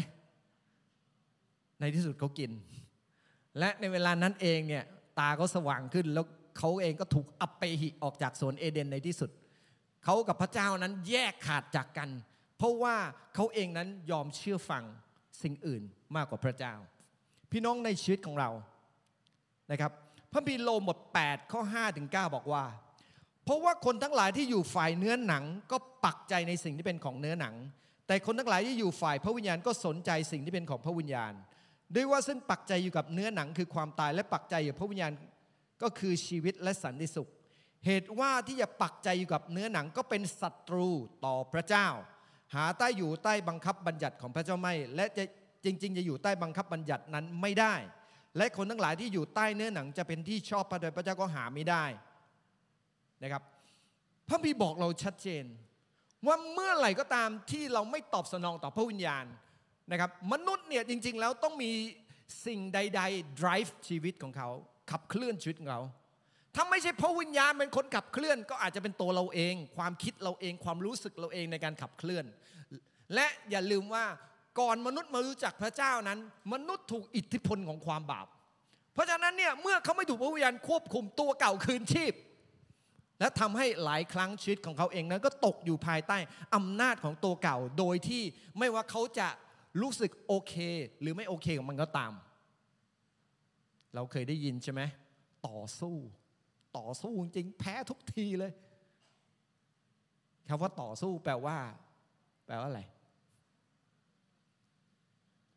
[1.81, 2.51] ในที่สุดเขากิน
[3.59, 4.85] และในเวลานั้นเองเนี่ย
[5.19, 6.27] ตาเขาสว่างขึ้นแล้ว
[6.59, 9.31] เขาเองก็ถูกอัปเปหิออกจากสวนเอเดนในที่สุด
[10.05, 12.11] เขากับพระเจ้านั้นแยกขาดจากกัน
[12.57, 12.97] เพราะว่า
[13.35, 14.85] เขาเองนั้นยอมเชื่อฟัง
[15.43, 15.83] สิ่งอื่น
[16.17, 16.75] มากกว่าพระเจ้า
[17.51, 18.51] พี่น้องในชีวิตของเรา
[19.71, 19.93] นะครับ
[20.33, 22.65] พระบีโลหมด8ข้อ5ถึง9บอกว่า
[23.51, 27.55] ราะว่าคนทั้งหลายที่อยู่ฝ่ายเนื้อหนังก็ปักใจในสิ่งที่เป็นของเนื้อหนัง
[28.07, 31.33] แต่คนทั้งหลายที่อยู่ฝ่ายพระวิญญาณก็สนใจสิ่งที่เป็นของพระวิญญาณ
[31.95, 35.13] ด้วยว่าซึ่งปักใจอยู่กับเนื้อหนังคือความตายและปักใจอยู่พระวิญญาณ
[35.83, 37.29] ก็คือชีวิตและสันติสุข
[37.87, 40.89] เหตุว่าที่จะปักใจอยู่กับเนื้อหนังก็เป็นศัตรู
[41.25, 41.87] ต่อพระเจ้า
[42.55, 45.25] หาใต้อยู่ใต้บังคับบัญญัติของพระเจ้าไม่ และจะ
[45.65, 47.75] จริง ๆ จะอยู่ใต้บังคับบัญญัตินั้นไม่ได้
[48.37, 51.85] และคนทั้งหลายที่อยู่ใต้เนื้อหนังจะเป็นที่ชอบพระโดยพระเจ้าก็หาไม่ได้
[53.23, 53.43] นะครับ
[54.29, 55.45] พระบีบอกเราชัดเจน
[56.27, 59.25] ว่าเมื่อไหร่ก็ตามที่เราไม่ตอบสนองต่อพระวิญญาณ
[59.93, 61.73] นะครับมนุษย์เนี่ยจริงๆแล้วต้องมี
[62.47, 64.49] สิ่งใด ๆ drive ชีวิตของเขา
[64.91, 65.83] ขับเคลื่อนชีวิตของเขา
[66.55, 72.25] ถ้าไม่ใช่พระวิญญาณเป็นคนขับเคลื่อน ก็อาจจะเป็นตัวเราเอง ความคิดเราเองความรู้สึกเราเองในการขับเคลื่อน
[73.15, 74.05] และอย่าลืมว่า
[74.61, 76.19] ก่อนมนุษย์มารู้จักพระเจ้านั้น
[76.53, 78.27] มนุษย์ถูกอิทธิพลของความบาป
[78.95, 82.13] เพราะฉะนั้นเนี่ยเมื่อเขาไม่ถูกพระวิญญาณควบคุมตัวเก่าคืนชีพ
[83.21, 86.19] และทำให้หลายครั้งชีวิตของเขาเองนั้นก็ตกอยู่ภายใต้
[86.55, 88.23] อำนาจของตัวเก่า โดยที่
[88.59, 89.29] ไม่ว่าเขาจะ
[89.81, 90.55] รู้สึกโอเค
[91.01, 92.13] หรือไม่โอเคกับมันก็ตาม
[93.95, 94.81] เราเคยได้ยินใช่ไหม
[95.47, 95.97] ต่อสู้
[96.79, 98.53] ต่อสู้จริงแพ้ทุกทีเลย
[100.49, 101.57] คำว่าต่อสู้แปลว่า
[102.47, 102.83] แปลว่าอะไร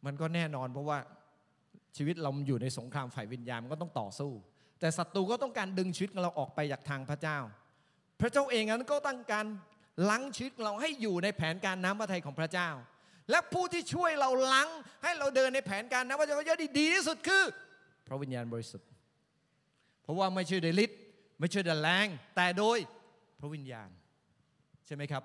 [0.06, 0.98] มันก็แน่นอนเพราะว่า
[1.98, 4.32] ชีวิตเราอยู่ในสงครามฝ่ายวิญญาณมันก็ต้องต่อสู้
[4.84, 7.38] แต่ศัตรูก็ต้องการดึงชีวิตเราออกไปจากทางพระเจ้า
[8.22, 9.46] พระเจ้าเองนั้นก็ต้องการ
[10.10, 12.70] ล้างชีวิตเราให้อยู่ในแผนการน้ำพระทัยของพระเจ้า
[13.30, 14.70] และผู้ที่ช่วยเราล้าง
[15.04, 17.44] ให้เราเดินในแผนการน้ำพระทัยพระเจ้าที่ดีที่สุดคือ
[18.08, 18.88] พระวิญญาณบริสุทธิ์
[20.04, 21.00] เพราะว่าไม่ใช่โดยฤทธิ์
[21.40, 22.78] ไม่ใช่โดยแรงแต่โดย
[23.40, 23.90] พระวิญญาณ
[24.86, 25.24] ใช่ไหมครับ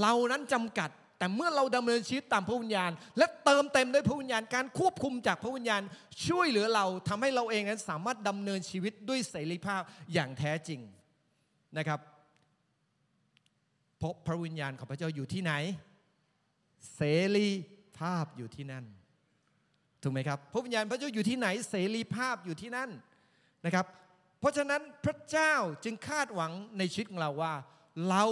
[0.00, 5.82] เรานั้นจำกัด แต่เมื่อเราดำเนินชีวิตตามพระวิญญาณ และเติมเต็มด้วยพระวิญญาณการควบคุมจากพระวิญญาณ
[6.26, 10.80] ช่วยเหลือเราทำให้เราเองนั้นสามารถดำเนินชีวิตด้วยเสรีภาพอย่างแท้จริง
[11.78, 12.00] นะครับ
[13.98, 15.52] เพราะพระวิญญาณของพระเจ้าอยู่ที่ไหน
[16.94, 17.02] เส
[17.36, 17.48] รี
[17.98, 18.84] ภาพอยู่ที่นั่น
[20.02, 22.90] ถูกไหมครับพระวิญญาณพระเจ้าอยู่ที่ไหนเสรีภาพอยู่ที่นั่น
[23.64, 23.86] นะครับ
[24.40, 27.54] เพราะฉะนั้นพระเจ้าจึงคาดหวังในชีวิตของเราว่า
[28.08, 28.24] เรา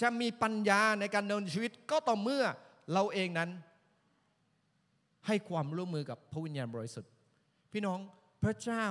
[0.00, 2.44] จะมีปัญญาในการดำเนินชีวิตก็ต่อเมื่อ
[2.92, 3.50] เราเองนั้น
[5.26, 7.10] ให้ความร่วมมือกับพระวิญญาณบริสุทธิ์
[7.72, 7.98] พี่น้อง
[8.44, 8.86] พระเจ้า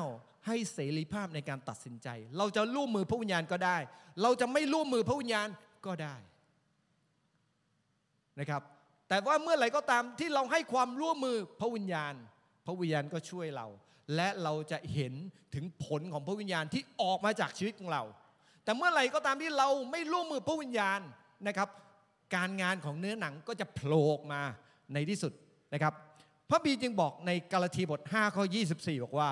[0.48, 3.78] ให้เสรีภาพในการตัดสินใจ เราจะร่วมมือพระวิญญาณก็ได้
[4.22, 5.48] เราจะไม่ร่วมมือพระวิญญาณ
[5.86, 6.16] ก็ได้
[8.40, 8.62] นะครับ
[9.10, 12.14] แต่ว่าเมื่อไหร่ก็ตามที่เราให้ความร่วมมือพระวิญญาณ
[12.66, 13.68] พระวิญญาณก็ช่วยเรา
[14.16, 15.14] และเราจะเห็น
[15.54, 18.04] ถึงผลของพระวิญญาณที่ออกมาจากชีวิตของเรา
[18.64, 21.00] แต่เมื่อไหร่ก็ตามที่เราไม่ร่วมมือพระวิญญาณ
[21.48, 21.70] นะครับ
[22.36, 24.42] การงานของเนื้อหนังก็จะโผล่มา
[24.94, 25.34] ในที่สุด
[25.74, 25.94] นะครับ
[26.50, 28.44] พระบีจึงบอกในกาลาทีบท5ข้อ
[28.74, 29.32] 24 บอกว่า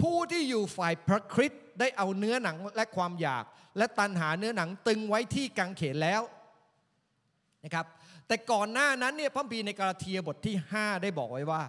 [0.00, 3.44] ผู้ที่อยู่ฝ่ายพระคริสต์ได้เอาเนื้อหนังและความอยาก
[3.78, 6.22] และตันหาเนื้อหนังตึงไว้ที่กังเขนแล้ว
[7.64, 7.86] นะครับ
[8.26, 11.62] แต่ก่อนหน้านั้นเนี่ยพระบีในกาลาเทียบทที่ 5 ได้บอกไว้ว่า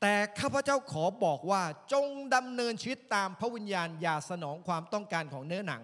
[0.00, 5.82] แต่ข้าพเจ้าขอบอกว่าจงดำเนินชีวิตตามพระวิญญาณอย่าสนองความต้องการของเนื้อหนัง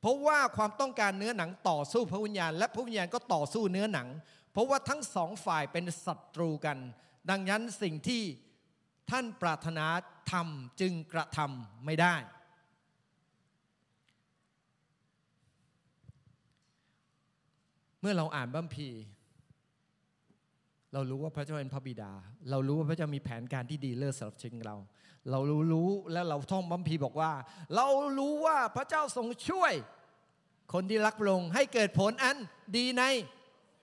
[0.00, 4.08] เพราะว่าความต้องการเนื้อหนังต่อสู้พระวิญญาณ และพระวิญญาณก็ต่อสู้เนื้อหนัง
[4.52, 6.78] เพราะว่าทั้งสองฝ่ายเป็นศัตรูกัน
[7.30, 8.22] ดังนั้นสิ่งที่
[9.10, 9.86] ท่านปรารถนา
[10.32, 12.14] ทำจึงกระทำไม่ได้
[18.00, 18.88] เมื่อเราอ่านบัมพี
[20.92, 22.12] เรารู้ว่าพระเจ้าเป็นพระบิดา
[22.50, 24.76] เรารู้ว่าพระเจ้ามีแผนการที่ดีเลิศสำหรับชีวิตเรา
[25.30, 27.32] เรารู้รู้และเราท่องบัมพีบอกว่า
[27.76, 27.86] เรา
[28.18, 29.72] รู้ว่าพระเจ้าทรงช่วย
[30.72, 32.36] คนที่รักพระองค์ให้เกิดผลอัน
[32.76, 33.02] ดีใน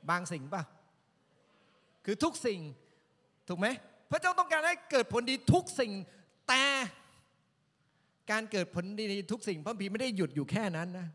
[0.10, 0.64] บางสิ่งป่ะ
[2.06, 2.60] คือทุกสิ่ง
[3.48, 3.68] ถูกไหม
[4.12, 5.92] พระเจ้าต้องการให้เกิดผลดีทุกสิ่ง
[6.50, 6.64] แต่
[8.32, 11.08] การเกิดผลดีในทุกสิ่งพระพีไม่ได้หยุดอยู่แค่นั้นนะ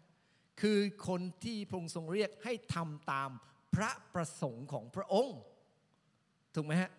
[0.60, 3.30] คือคนที่พระองค์ทรงเรียกให้ทำตาม
[3.74, 5.38] พระประสงค์ของพระองค์
[6.54, 6.90] ถูกไหมฮะ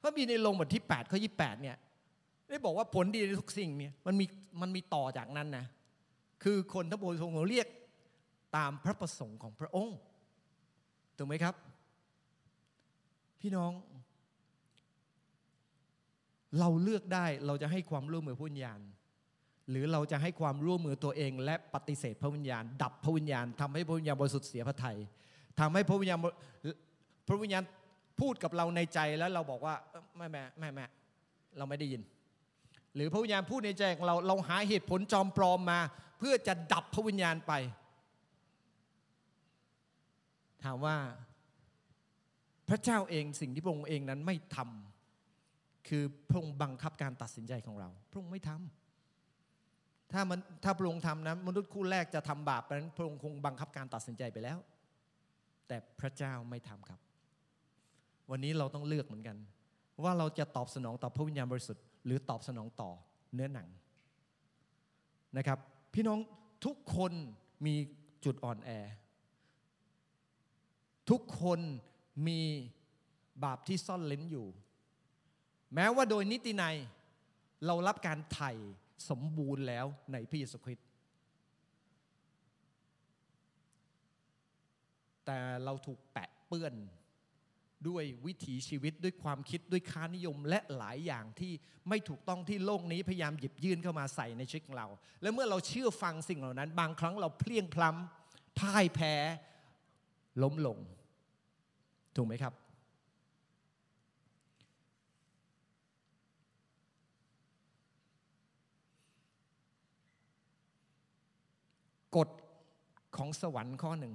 [0.00, 1.76] พระบีในลงบทที่8ข้อ28เนี่ย
[2.54, 4.26] ได้บอกว่าผลดีในทุกสิ่งเนี่ยมันมี
[4.60, 5.66] มันมีต่อจากนั้นนะ
[6.42, 7.68] คือคนทั้งปวงทรงเรียก
[8.56, 9.98] ตามพระประสงค์ของพระองค์
[11.16, 11.54] ถูกไหมครับ
[13.40, 13.72] พี่น้อง
[16.58, 18.80] เราเลือกได้เราจะให้ความร่วมมือพระวิญญาณ
[19.70, 24.98] หรือเราจะให้ความร่วมมือตัวเอง และปฏิเสธพระวิญญาณ ดับพระวิญญาณทำให้พระวิญญาณบริสุทธิ์เสียพระทัย
[25.60, 26.18] ทำให้พระวิญญาณ
[27.28, 27.62] พระวิญญาณ
[28.20, 29.74] พูดกับเราในใจแล้วเราบอกว่า
[30.16, 30.86] ไม่แม่ไม่แม่
[31.58, 32.02] เราไม่ได้ยิน
[32.94, 35.80] หรือพระวิญญาณพูดในใจของเราเราหาเหตุผลจอมปลอมมา
[36.18, 37.52] เพื่อจะดับพระวิญญาณไป
[40.64, 40.96] ถามว่า
[42.68, 54.58] พระเจ้าเองสิ่งที่พระองค์เองนั้นไม่ทำคือพระองค์บังคับการตัดสินใจของเรา พระองค์ไม่ทำถ้ามันถ้าพระองค์ทำนั้นมนุษย์คู่แรกจะทำบาปนั้นพระองค์คงบังคับการตัดสินใจไปแล้ว
[55.68, 57.00] แต่พระเจ้าไม่ทำครับ
[58.30, 59.36] วันนี้เราต้องเลือกเหมือนกัน
[60.04, 62.90] ว่าเราจะตอบสนองต่อพระวิญญาณบริสุทธิ์ หรือตอบสนองต่อ
[63.34, 63.68] เนื้อหนัง
[65.36, 65.58] นะครับ
[65.94, 66.18] พี่น้อง
[66.64, 67.12] ทุกคน
[67.66, 67.74] มี
[68.24, 68.70] จุดอ่อนแอ
[71.10, 71.60] ทุกคน
[72.28, 72.40] มี
[73.44, 74.46] บาปที่ซ่อนเล้นอยู่
[75.74, 76.76] แม้ว่าโดยนิตินัย
[77.66, 78.52] เรารับการไถ่
[79.10, 80.88] สมบูรณ์แล้วในพระเยซูคริสต์
[85.26, 86.74] แต่เราถูกแปะเปื้อน
[87.88, 91.52] ด้วยวิถีชีวิตด้วยความคิดด้วยค่านิยมและหลายอย่างที่
[91.88, 94.86] ไม่ถูกต้องที่โลกนี้พยายามหยิบยื่นเข้ามาใส่ในชีวิตเรา
[95.22, 99.14] และเมื่อเราเชื่อฟังสิ่งเหล่านั้น บางครั้งเราเพลียงพล้ำพ่ายแพ้
[100.42, 100.78] ล้มลง
[102.16, 102.54] ถูกไหมครับ
[112.16, 112.28] กฎ
[113.16, 114.14] ของสวรรค์ข้อหนึ่ง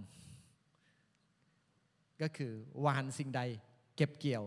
[2.21, 2.51] ก็คือ
[2.81, 3.41] หวานสิ่งใด
[3.95, 4.43] เก็บเกี่ยว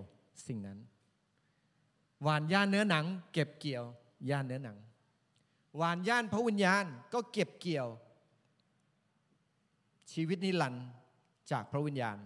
[0.47, 0.79] สิ่งนั้น
[2.23, 3.85] หวานย่านเนื้อหนัง เก็บเกี่ยว
[4.31, 4.79] ย่านเนื้อหนัง
[5.77, 7.89] หวานย่านพระวิญญาณก็เก็บเกี่ยว
[10.13, 10.87] ชีวิตนิรันดร์
[11.51, 12.19] จากพระวิญญาณ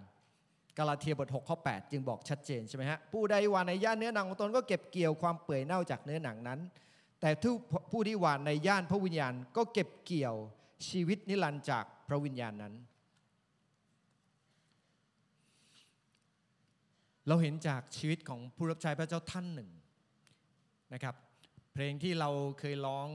[0.79, 6.61] กาลาเทียบท6ข้อ8จึงบอกชัดเจนใช่ไหมฮะผู้ใดหวานในย่านเนื้อหนังของตนก็เก็บเกี่ยวความเปื่อยเน่าจากเนื้อหนังนั้น
[7.21, 7.31] แต่
[7.91, 10.35] ผู้ที่หวานในย่านพระวิญญาณก็เก็บเกี่ยว
[10.89, 12.75] ชีวิตนิรันดร์จากพระวิญญาณนั้น
[17.29, 19.71] เราเห็นจากชีวิตของผู้รับใช้พระเจ้าท่านหนึ่ง
[20.93, 21.15] นะครับ
[21.73, 23.09] เพลงที่เราเคยร้อง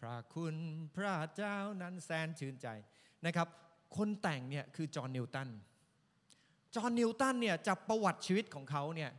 [0.00, 0.56] พระคุณ
[0.96, 2.68] พระเจ้านั้นแสนชื่นใจ
[3.26, 3.48] นะครับ
[3.96, 5.48] คนแต่งเนี่ยคือจอห์นนิวตัน
[6.74, 9.10] จอห์นนิวตันเนี่ยจากประวัติชีวิตของเขาเนี่ย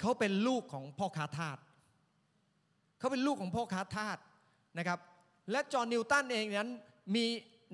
[0.00, 1.58] เขาเป็นลูกของพ่อค้าทาส
[2.98, 4.18] เขาเป็นลูกของพ่อค้าทาส
[4.78, 4.98] นะครับ
[5.50, 6.70] และจอห์นนิวตันเองนั้น
[7.14, 7.24] มี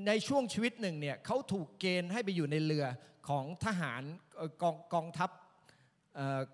[0.06, 2.86] ในช่วงชีวิตหนึ่งเนี่ยเขาถูกเกณฑ์ให้ไปอยู่ในเรือ
[3.28, 4.02] ของทหาร
[4.62, 5.30] กองกองทัพ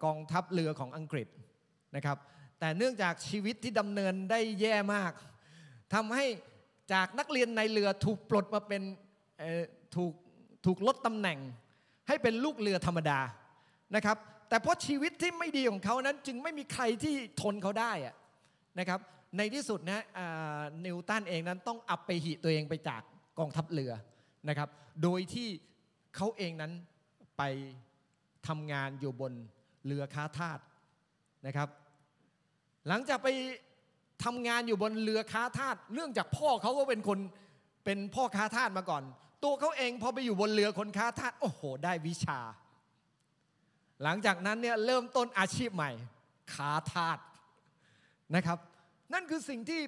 [0.05, 1.29] กองทัพเรือของอังกฤษ
[1.97, 2.19] นะครับ
[2.59, 5.13] แต่เนื่องจากชีวิตที่ดำเนินได้แย่มาก
[5.95, 6.25] ทำให้
[6.93, 8.83] จากนักเรียนในเรือถูกปลดมาเป็น
[9.97, 10.13] ถูก
[10.67, 11.39] ถูกลดตำแหน่ง
[12.09, 13.21] ให้เป็นลูกเรือธรรมดา
[13.97, 14.17] นะครับ
[14.49, 17.93] แต่เพราะชีวิตที่ไม่ดีของเขานั้นจึงไม่มีใครที่ทนเขาได้
[18.79, 19.01] นะครับ
[19.37, 20.05] ในที่สุดนะ
[20.85, 23.03] นิวตันเองนั้นต้องอับไปหิตัวเองไปจาก
[23.39, 23.93] กองทัพเรือ
[24.49, 24.69] นะครับ
[25.03, 25.49] โดยที่
[26.17, 26.73] เขาเองนั้น
[27.39, 27.43] ไป
[28.47, 29.33] ทำงานอยู่บน
[29.87, 30.59] เรือค้าทาส
[31.47, 31.69] นะครับ
[32.89, 33.29] หลังจากไป
[34.25, 37.19] ทำงานอยู่บนเรือค้าทาสเนื่องจากพ่อเขาก็เป็นคน
[37.85, 39.03] เป็นพ่อค้าทาสมาก่อน
[39.45, 42.41] ตัวเขาเองพอไปอยู่บนเรือคนค้าทาสโอ้โห ได้วิชา
[44.03, 45.91] หลังจากนั้นเนี่ยเริ่มต้นอาชีพใหม่
[46.55, 47.19] ค้าทาส
[48.37, 48.59] นะครับ
[49.13, 49.81] นั่นคือสิ่งที่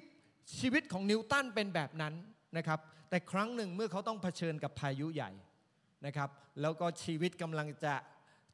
[0.59, 2.15] ชีวิตของนิวตันเป็นแบบนั้น
[2.57, 2.79] นะครับ
[3.11, 5.31] แต่ครั้งหนึ่งเมื่อเขาต้องเผชิญกับพายุใหญ่
[6.07, 7.95] นะครับ แล้วก็ชีวิตกำลังจะ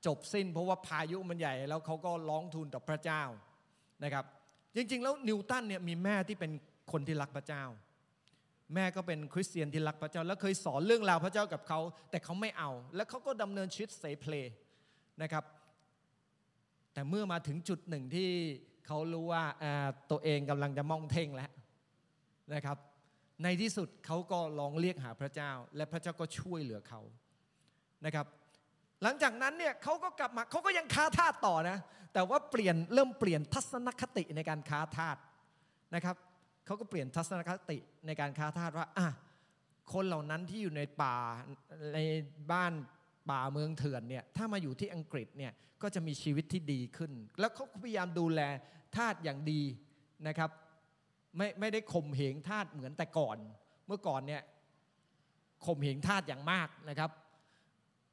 [0.07, 3.23] จบสิ้น เพราะว่าพายุมันใหญ่ แล้วเขาก็ร้องทูลต่อพระเจ้า
[4.05, 4.25] นะครับ
[4.77, 6.53] จริงๆ แล้วนิวตันเนี่ยมีแม่ที่เป็น
[6.93, 7.65] คนที่รักพระเจ้า
[8.75, 14.35] แม่ก็เป็นคริสเตียนที่รักพระเจ้า แล้วเคยสอนเรื่องราวพระเจ้ากับเขา แต่เขาไม่เอา แล้วเขาก็ดำเนินชีวิตเสเพล
[15.23, 15.45] นะครับ
[16.93, 18.31] แต่เมื่อมาถึงจุดหนึ่งที่
[18.87, 19.45] เขารู้ว่า
[20.11, 21.51] ตัวเองกำลังจะมองเท่งแล้ว
[22.55, 22.77] นะครับ
[23.43, 27.01] ในที่สุดเขาก็ลองเรียกหาพระเจ้า และพระเจ้าก็ช่วยเหลือเขา
[28.05, 28.27] นะครับ
[29.03, 31.79] หลังจากนั้นเนี่ยเขาก็กลับมาเขาก็ยังค้าทาสต่อนะ
[32.15, 35.17] แต่ว่าเปลี่ยนเริ่มเปลี่ยนทัศนคติในการค้าทาส
[35.95, 36.17] นะครับ
[36.67, 39.09] เขาก็เปลี่ยนทัศนคติในการค้าทาสว่าอะ
[39.93, 41.17] คนเหล่านั้นที่อยู่ในป่า
[41.95, 41.99] ใน
[42.53, 42.73] บ้าน
[43.31, 48.41] ป่าเมืองเถื่อนเนี่ยถ้ามาอยู่ที่อังกฤษเนี่ยก็จะมีชีวิตที่ดีขึ้น แล้วเขาพยายามดูแล
[48.97, 49.63] ทาสอย่างดี
[50.29, 50.51] นะครับ
[51.37, 53.37] ไม่ไม่ได้ข่มเหงทาสเหมือนแต่ก่อน
[53.87, 54.43] เมื่อก่อนเนี่ย
[55.67, 57.11] ข่มเหงทาสอย่างมากนะครับ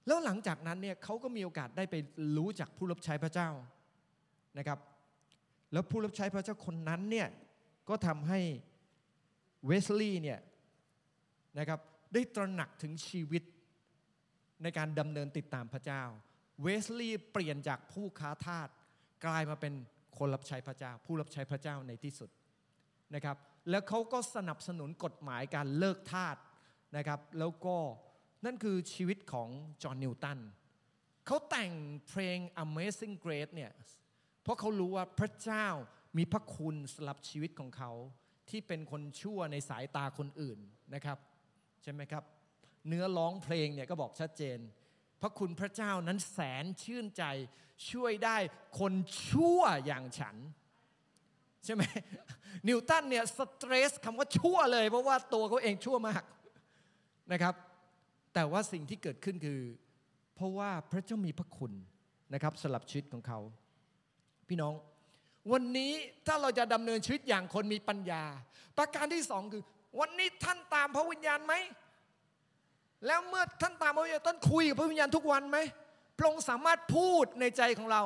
[0.10, 1.96] แล้วหลังจากนั้นเนี่ยเขาก็มีโอกาสได้ไป
[2.38, 3.50] รู้จักผู้รับใช้พระเจ้า
[4.58, 4.80] นะครับ
[5.74, 7.28] แล้วผู้รับใช้พระเจ้าคนนั้นเนี่ย
[7.90, 8.40] ก็ทำให้
[9.66, 10.40] เวสลีย์เนี่ย
[11.60, 11.80] นะครับ
[12.14, 13.44] ได้ตระหนักถึงชีวิต
[14.64, 16.04] ในการดำเนินติดตามพระเจ้า
[16.62, 18.68] เวสลีย์เปลี่ยนจากผู้ค้าทาส
[19.26, 19.74] กลายมาเป็น
[20.18, 22.30] คนรับใช้พระเจ้า ผู้รับใช้พระเจ้าในที่สุด
[23.16, 23.38] นะครับ
[23.70, 26.36] แล้วเขาก็สนับสนุนกฎหมายการเลิกทาส
[26.98, 27.76] นะครับแล้วก็
[28.46, 29.50] นั่นคือชีวิตของ
[29.84, 30.40] จอห์นนิวตัน
[31.26, 31.72] เขาแต่ง
[32.08, 33.72] เพลง Amazing Grace เนี่ย
[34.44, 35.68] เพราะเขารู้ว่าพระเจ้า
[36.18, 37.92] มีพระคุณสำหรับชีวิตของเขา
[38.50, 40.60] ที่เป็นคนชั่วในสายตาคนอื่น
[40.94, 41.18] นะครับ
[41.84, 42.24] ใช่ไหมครับ
[42.88, 44.60] เนื้อร้องเพลงเนี่ยก็บอกชัดเจน
[45.22, 47.24] พระคุณพระเจ้านั้นแสนชื่นใจ
[47.92, 48.38] ช่วยได้
[48.80, 48.94] คน
[49.28, 50.36] ชั่วอย่างฉัน
[51.66, 51.84] ใช่ไหม
[52.68, 56.24] นิวตันเนี่ยสเตรสคำว่าชั่วเลย เพราะว่าตัวเขาเองชั่วมาก
[57.32, 57.54] นะครับ
[58.34, 59.62] แต่ว่าสิ่งที่เกิดขึ้นคือ
[60.36, 61.72] เพราะว่าพระเจ้ามีพระคุณ
[62.34, 63.40] นะครับสลับชีวิตของเขา
[64.48, 64.74] พี่น้อง
[65.52, 65.92] วันนี้
[66.28, 68.24] ถ้าเราจะดำเนินชีวิตอย่างคนมีปัญญา
[68.78, 69.64] ประการที่สองคือ
[70.00, 71.54] วันนี้ท่านตามพระวิญญาณไหม
[73.06, 75.58] แล้วเมื่อท่านตามพระวิญญาณท่านคุยกับพระวิญญาณทุกวันไหม
[76.18, 78.04] พระองค์สามารถพูดในใจของเรา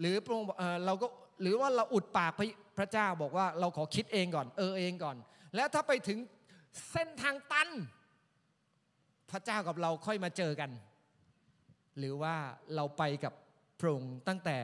[0.00, 0.48] หรือพระองค์
[0.86, 1.06] เราก็
[1.42, 2.32] หรือว่าเราอุดปาก
[2.78, 5.16] พระเจ้าบอกว่าเราขอคิดเองก่อน เออเองก่อน
[5.56, 6.18] แล้วถ้าไปถึง
[6.90, 7.68] เส้นทางตัน
[9.30, 10.70] พระเจ้ากับเราค่อยมาเจอกัน
[11.98, 12.34] หรือว่า
[12.74, 13.34] เราไปกับ
[13.80, 14.58] พระองค์ตั้งแต่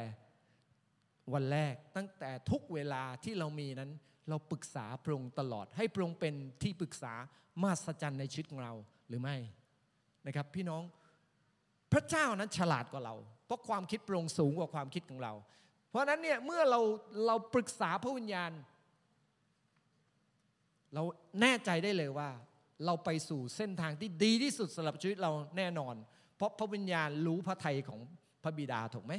[1.35, 3.91] วันแรกตั้งแต่ทุกเวลาที่เรามีนั้น
[4.29, 7.13] เราปรึกษาพระองค์ตลอด ให้พระองค์เป็นที่ปรึกษา
[7.63, 8.73] มาสจันในชีวิตของเรา
[9.09, 9.37] หรือไม่
[10.27, 10.83] นะครับ พี่น้อง
[11.93, 13.15] พระเจ้านั้นฉลาดกว่าเรา
[13.47, 15.33] เพราะความคิดพระองค์สูงกว่าความคิดของเรา
[15.91, 16.81] เพราะนั้นเนี่ยเมื่อเรา
[17.27, 18.53] เราปรึกษาพระวิญญาณ
[20.95, 21.03] เรา
[21.41, 22.29] แน่ใจได้เลยว่า
[22.85, 25.95] เราไปสู่เส้นทางที่ดีที่สุดสำหรับชีวิตเราแน่นอน
[26.37, 28.01] เพราะพระวิญญาณรู้พระทัยของ
[28.43, 29.15] พระบิดาถูกไหม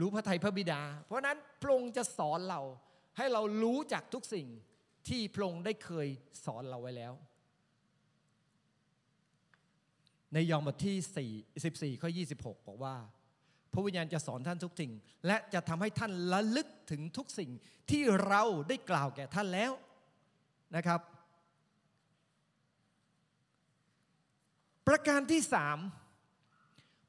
[0.00, 2.60] รู้พระทัยพระบิดา เพราะนั้นพระองค์จะสอนเรา
[3.16, 4.46] ให้เรารู้จักทุกสิ่ง
[5.08, 6.08] ที่พระองค์ได้เคย
[6.44, 7.12] สอนเราไว้แล้ว
[10.34, 10.96] ในยอห์นบทที่
[11.92, 12.94] 4 14ข้อ26 บอกว่า
[13.72, 14.92] พระวิญญาณจะสอนท่านทุกสิ่ง
[15.26, 17.50] และจะทำให้ท่านระลึกถึงทุกสิ่ง
[17.90, 19.72] ที่เราได้กล่าวแก่ท่านแล้ว
[20.76, 21.00] นะครับ
[24.88, 25.78] ประการที่สาม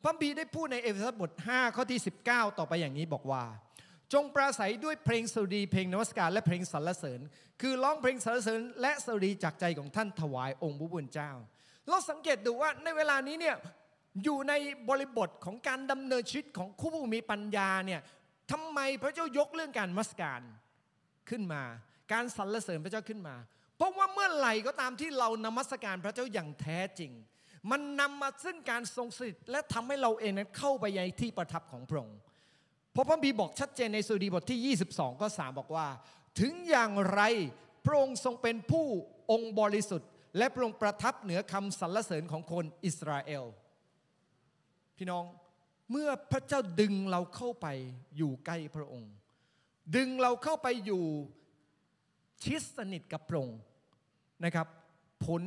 [0.04, 3.44] พระบีได้พูดในเอเฟซัสบท5ข้อที่ 19 ต่อไปอย่างนี้บอกว่า
[4.14, 7.20] จงปราศัยด้วยเพลงสดุดีเพลงนวัสการและเพลงสรรเสริญ
[7.62, 11.32] คือร้องเพลงสรรเสริญ และสดุดีจากใจของท่านถวายองค์พระผู้เจ้า
[11.88, 13.56] เราสังเกตดูว่าในเวลานี้เนี่ย
[14.24, 14.54] อยู่ใน
[14.90, 18.02] บริบทของการดำเนินชีวิตของคู่ผู้มีปัญญาเนี่ย
[18.52, 20.42] ทำไมพระเจ้ายกเรื่องการมัสการ
[21.30, 21.64] ขึ้นมา
[22.12, 23.36] การสรรเสริญพระเจ้าขึ้นมา
[23.78, 27.14] เพราะว่าเมื่อไหร่ก็ตามที่เรานมัสการพระเจ้าอย่างแท้จริง
[27.72, 32.20] มันนำมาซึ่งการทรงสถิตและทำให้เราเองนั้นเข้าไปในที่ประทับของพระองค์
[32.92, 35.88] เพราะพระบีบอกชัดเจนในสุดีบทที่ 22 ก็สามบอกว่า
[36.40, 37.22] ถึงอย่างไร
[37.86, 38.86] พระองค์ทรงเป็นผู้
[39.32, 43.44] องค์บริสุทธิ์ และพระองค์ประทับเหนือคำสรรเสริญของคนอิสราเอล
[44.98, 45.26] พี่น้อง
[45.92, 47.68] เมื่อพระเจ้าดึงเราเข้าไป
[48.18, 49.12] อยู่ใกล้พระองค์
[49.96, 51.04] ดึงเราเข้าไปอยู่
[52.44, 53.60] ชิดสนิทกับพระองค์
[54.46, 54.68] นะครับ
[55.26, 55.42] ผล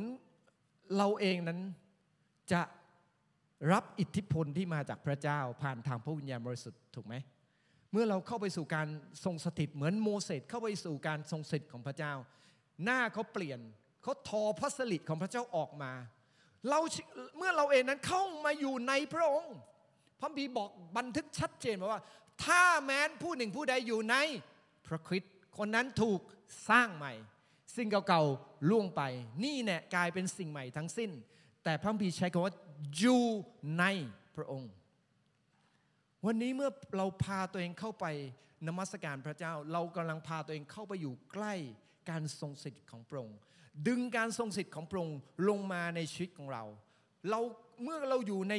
[0.97, 1.59] เราเองนั้น
[2.51, 2.61] จะ
[3.71, 7.15] รับอิทธิพลที่มาจากพระเจ้าผ่านทางพระวิญญาณบริสุทธิ์ถูกไหม
[7.91, 8.87] เมื่อเราเข้าไปสู่การ
[9.25, 12.13] ทรงสถิตเหมือนโมเสสเข้าไปสู่การทรงสถิตของพระเจ้า
[12.83, 13.59] หน้าเขาเปลี่ยน
[14.03, 15.93] เขาทอพระสลิดของพระเจ้าออกมา
[16.69, 16.79] เรา
[17.37, 19.57] เมื่อเราเองนั้นเข้ามาอยู่ในพระองค์
[20.19, 22.01] พระบีบอกบันทึกชัดเจนว่า
[22.45, 24.15] ถ้าแม้นผู้หนึ่งผู้ใดอยู่ใน
[24.87, 26.19] พระคริสต์คนนั้นถูก
[26.69, 27.13] สร้างใหม่
[27.75, 29.01] สิ่งเก่าๆล่วงไป
[29.43, 31.11] นี่เนี่ยกลายเป็นสิ่งใหม่ทั้งสิ้น
[31.63, 32.53] แต่พระบีใช้คำว่า
[32.97, 33.23] อยู่
[33.79, 33.85] ใน
[34.35, 34.71] พระองค์
[36.25, 38.05] วันนี้เมื่อเราพาตัวเองเข้าไป
[38.67, 41.53] นมัสการพระเจ้า เรากำลังพาตัวเองเข้าไปอยู่ใกล้
[42.09, 43.37] การทรงสิทธิ์ของพระองค์
[43.87, 45.17] ดึงการทรงสิทธิ์ของพระองค์
[45.49, 46.63] ลงมาในชีวิตของเรา
[47.29, 47.39] เรา
[47.83, 48.55] เมื่อเราอยู่ใน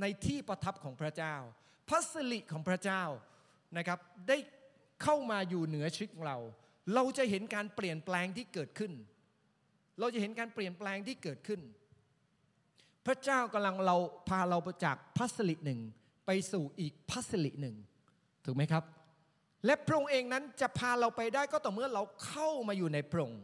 [0.00, 1.34] ในที่ประทับของพระเจ้า
[1.88, 3.02] พระสิริของพระเจ้า
[3.76, 3.98] นะครับ
[4.28, 4.38] ได้
[5.02, 6.38] เข้ามาอยู่เหนือชีวิตของเรา
[6.94, 8.92] เราจะเห็นการเปลี่ยนแปลงที่เกิดขึ้น
[10.00, 11.60] เราจะเห็นการเปลี่ยนแปลงที่เกิดขึ้น
[13.08, 13.96] พระเจ้ากำลังเรา
[14.28, 15.80] พาเราจากพระสิริหนึ่ง
[16.26, 17.76] ไปสู่อีกพระสิริหนึ่ง
[18.44, 18.84] ถูกไหมครับ
[19.66, 23.42] และพระองค์เองนั้นจะพาเราไปได้ก็ต่อเมื่อเราเข้ามาอยู่ในพระองค์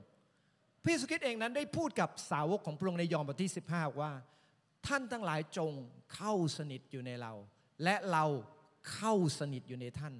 [0.83, 4.12] พระเยซูคริสต์เองนั้นได้พูดกับสาวกของพระองค์ในยอห์นบทที่ 15 ว่า
[4.87, 5.73] ท่านทั้งหลายจง
[6.15, 7.33] เข้าสนิทอยู่ในเรา
[7.85, 8.25] และเรา
[8.95, 10.15] เข้าสนิทอยู่ในท่าน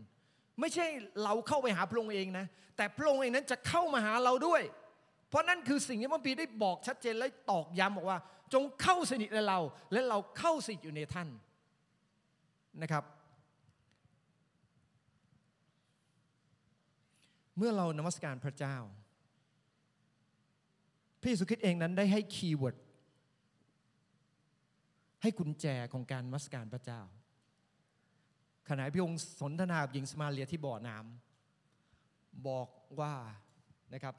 [0.61, 0.87] ไม่ใช่
[1.25, 4.63] เราเข้าไปหาพระองค์เองนะ แต่พระองค์เองนั้นจะเข้ามาหาเราด้วย
[5.29, 8.19] เพราะนั่นคือสิ่งที่พระพีได้บอกชัดเจนและตอกย้ำบอกว่า
[8.55, 9.59] จงเข้าสนิทในเรา
[9.93, 11.29] และเราเข้าสนิทอยู่ในท่าน
[12.83, 13.05] นะครับ
[17.57, 18.77] เมื่อเรานมัสการพระเจ้า
[21.21, 22.77] พระเยซูคริสต์เองนั้นได้ให้คีย์เวิร์ด
[25.23, 27.01] ให้กุญแจของการมัสการพระเจ้า
[28.69, 32.69] ขณะพระองค์สนทนากับหญิงสมาเลียที่บ่อน้ำบอก
[33.01, 33.15] ว่า
[33.95, 34.15] นะครับ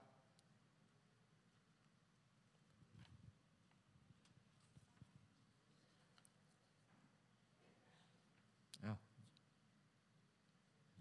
[8.86, 8.96] อา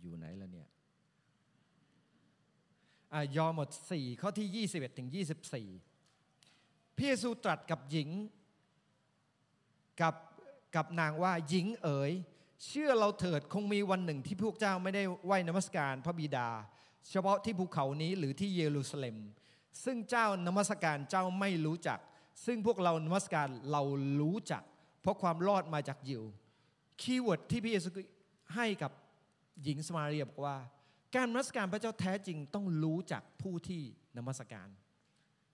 [0.00, 0.68] อยู่ ไหนล่ะเนี่ย
[3.36, 5.08] ยอห์นบท 4 ข้อที่ 21 ถึง
[6.02, 8.08] 24พระเยซูตรัสกับหญิง
[10.00, 10.14] กับ
[10.76, 12.12] กับนางว่าหญิงเอ๋ย
[12.66, 16.48] เชื่อเราเถิดคงมีวันหนึ่งที่พวกเจ้าไม่ได้ไหว้นมัสการพระบิดา
[17.10, 19.16] เฉพาะที่ภูเขานี้หรือที่เยรูซาเล็ม
[19.84, 21.98] ซึ่งเจ้านมัสการเจ้าไม่รู้จัก
[22.46, 23.82] ซึ่งพวกเรานมัสการเรา
[24.20, 24.62] รู้จัก
[25.00, 26.22] เพราะความรอดมาจากยิว
[27.00, 27.88] keyword ที่พระเยซู
[28.54, 28.92] ให้กับ
[29.62, 30.56] หญิงสมาเรียบอกว่า
[31.14, 33.82] การนมัสการพระเจ้าแท้จริงต้องรู้จักผู้ที่
[34.16, 34.68] นมัสการ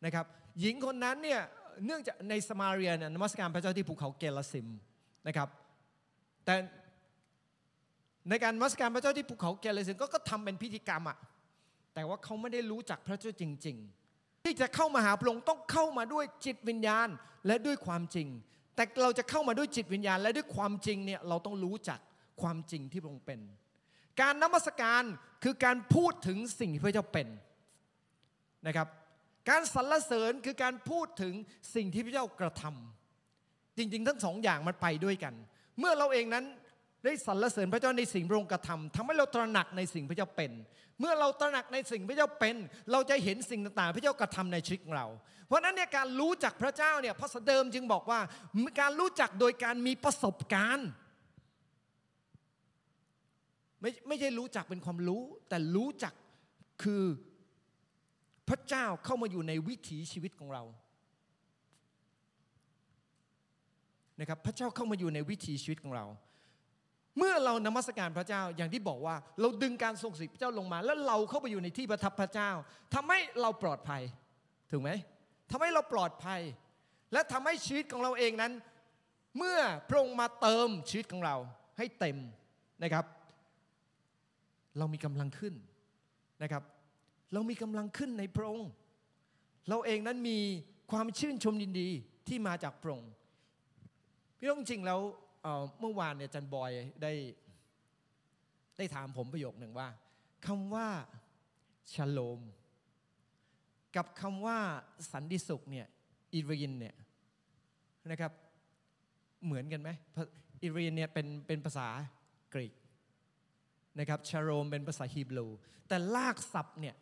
[0.05, 0.25] นะครับ
[0.61, 1.41] หญิงคนนั้นเนี่ย
[1.87, 4.69] เนื่องจากในสมาเรียนมัสการพระเจ้าที่ภูเขาเกลซิม
[5.27, 5.49] นะครับ
[6.45, 6.55] แต่
[8.29, 11.19] ในการมัสการพระเจ้าที่ภูเขาเกลซิมก็ก็ทำเป็นพิธีกรรมอะ
[11.95, 13.77] แต่ว่าเขาไม่ได้รู้จักพระเจ้าจริง
[14.11, 17.09] ๆ ที่จะเข้ามาหาพระองค์ต้องเข้ามาด้วยจิตวิญญาณ
[17.47, 18.29] และด้วยความจริง
[18.77, 22.01] แต่เราจะเข้ามาด้วยจิตวิญญาณ และด้วยความจริงเนี่ยเราต้องรู้จัก
[22.43, 23.41] ความจริงที่พระองค์เป็น
[24.21, 25.03] การนมัสการ
[25.45, 27.29] คือการพูดถึงสิ่งที่พระเจ้าเป็น
[28.67, 28.89] นะครับ
[29.49, 31.35] การสรรเสริญคือการพูดถึง
[31.75, 35.35] สิ่งที่พระเจ้ากระทำจริง ๆ ทั้งสองอย่างมันไปด้วยกัน
[35.79, 36.45] เมื่อเราเองนั้น
[37.05, 40.53] ได้สรรเสริญพระเจ้าในสิ่งพระองค์กระทำทำให้เราตระหนักในสิ่งพระเจ้าเป็น
[41.01, 42.57] เมื่อเราตระหนักในสิ่งพระเจ้าเป็น
[42.93, 45.07] เราจะเห็นสิ่งต่างๆ พระเจ้ากระทำในชีวิตของเรา
[45.47, 48.21] เพราะฉะนั้นเนี่ยการรู้จักพระเจ้าเนี่ยพระสเดิมจึงบอกว่า
[48.81, 50.89] การรู้จักโดยการมีประสบการณ์
[53.81, 56.15] ไม่ไม่ใช่รู้จักเป็นความรู้ แต่รู้จัก
[56.83, 57.05] คือ
[58.49, 60.63] พระเจ้าเข้ามาอยู่ในวิถีชีวิตของเรา
[64.21, 66.07] นะครับพระเจ้าเข้ามาอยู่ในวิถีชีวิตของเรา
[67.19, 72.51] เมื่อเรานมัสการพระเจ้าอย่างที่บอกว่า เราดึงการทรงสิทธิพระเจ้าลงมา แล้วเราเข้าไปอยู่ในที่ประทับพระเจ้า
[72.95, 74.03] ทำให้เราปลอดภัย
[74.71, 74.91] ถูกไหม
[75.51, 76.41] ทำให้เราปลอดภัย
[77.13, 78.53] และทำให้ชีวิตของเราเองนั้น
[79.39, 79.59] เมื่อ
[79.89, 81.37] พระองค์มาเติมชีวิตของเรา
[81.79, 82.19] ให้เต็ม
[82.83, 83.05] นะครับ
[84.81, 85.55] เรามีกำลังขึ้น
[86.43, 86.63] นะครับ
[87.33, 88.73] เรามีกำลังขึ้นในพระองค์
[89.69, 90.39] เราเองนั้นมี
[90.91, 91.89] ความชื่นชมยินดี
[92.29, 93.13] ที่มาจากพระองค์
[94.39, 95.01] พี่น้องจริงแล้ว
[95.81, 96.71] เมื่อวานเนี่ยจันบอย
[97.03, 97.13] ได้
[98.79, 99.89] ได้ถามผมประโยคหนึ่งว่า
[100.47, 100.89] คำว่า
[101.93, 102.41] ชโลม
[103.97, 104.59] กับคำว่า
[105.13, 105.87] สันติสุขเนี่ย
[106.33, 106.97] อิรินเนี่ย
[108.11, 108.33] นะครับ
[109.45, 109.91] เหมือนกันไหม
[110.63, 111.89] อิรินเนี่ยเป็นเป็นภาษา
[112.55, 112.75] กรีก
[113.99, 115.47] นะครับชาโรมเป็นภาษาฮีบรู
[115.89, 116.95] แต่ลากศัพท์เนี่ย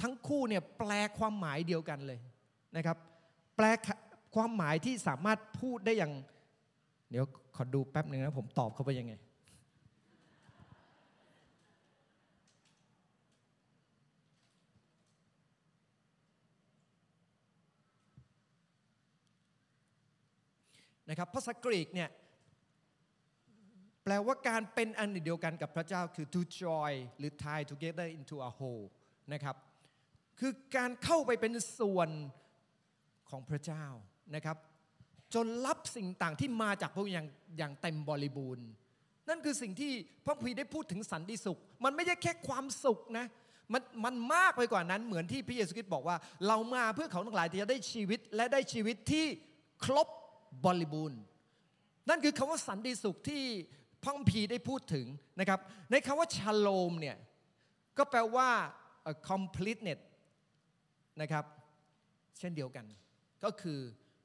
[0.00, 2.18] ทั้งคู่เนี่ยแปลความหมายเดียวกันเลย
[2.76, 2.96] นะครับ
[3.56, 3.66] แปล
[4.34, 6.12] ความหมายที่สามารถพูดได้อย่าง
[7.10, 7.24] เดี๋ยว
[7.56, 9.12] ขอดูแป๊บหนึ่งนะผมตอบเขาไปยังไง
[21.08, 22.08] นะครับภาษากรีกเนี่ย
[24.08, 28.86] แปลว่าการเป็นอันเดียวกันกับพระเจ้าคือ to join หรือ tie together into a whole
[29.32, 29.56] นะครับ
[30.40, 32.10] คือการเข้าไปเป็นส่วน
[33.30, 33.84] ของพระเจ้า
[34.34, 34.56] นะครับ
[35.34, 37.28] จนรับสิ่งต่างที่มาจากพระองค์อย่าง
[37.58, 38.66] อย่างเต็มบริบูรณ์
[39.28, 39.92] นั่นคือสิ่งที่
[40.26, 43.26] พระพีได้พูดถึงสันติสุข มันไม่ใช่แค่ความสุขนะ
[43.72, 49.26] มันมันมากไปกว่านั้นเหมือนที่พระเยซูคริสต์บอกว่า เรามาเพื่อเขาทั้งหลายจะได้ชีวิตและได้ชีวิตที่
[49.84, 50.08] ครบ
[50.64, 51.20] บริบูรณ์
[52.08, 53.44] นั่นคือคำว่าสันติสุขที่
[54.02, 55.06] พระพีได้พูดถึง
[55.40, 57.16] นะครับ ในคำว่าชาโลมเนี่ย
[57.98, 58.48] ก็แปลว่า
[59.30, 60.00] completeness
[61.20, 61.44] นะครับ
[62.38, 62.86] เช่นเดียวกัน
[63.44, 63.80] ก็คือ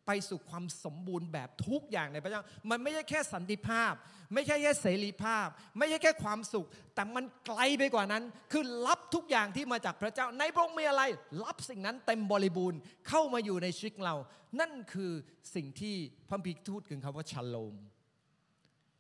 [0.07, 3.93] ไปสู่ความสมบูรณ์แบบทุกอย่างในพระเจ้า มันไม่ใช่แค่สันติภาพ
[4.33, 5.47] ไม่ใช่แค่เสรีภาพ
[5.77, 11.03] ไม่ใช่แค่ความสุข แต่มันไกลไปกว่านั้น คือรับทุกอย่างที่มาจากพระเจ้า ในพระองค์มีอะไร
[11.43, 14.15] รับสิ่งนั้นเต็มบริบูรณ์เข้ามาอยู่ในชีวิตเรา
[14.59, 15.11] นั่นคือ
[15.55, 15.95] สิ่งที่
[16.29, 17.75] พระพิกทูตถึงคำว่าชโลม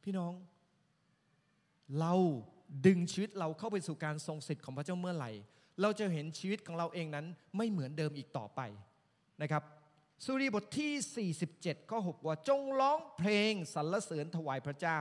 [0.03, 0.33] พี่น้อง
[1.99, 2.13] เรา
[2.85, 5.31] ดึงชีวิตเราเข้าไปสู่การทรงสิทธิ์ของพระเจ้าเมื่อไหร่
[5.81, 7.25] เราจะเห็นชีวิตของเราเองนั้น
[7.57, 8.61] ไม่เหมือนเดิมอีกต่อไป
[9.41, 9.63] นะครับ
[10.23, 14.99] สุรีบทที่ 47 ข้อ 6 ว่าจงร้องเพลงสรรเสริญถวายพระเจ้า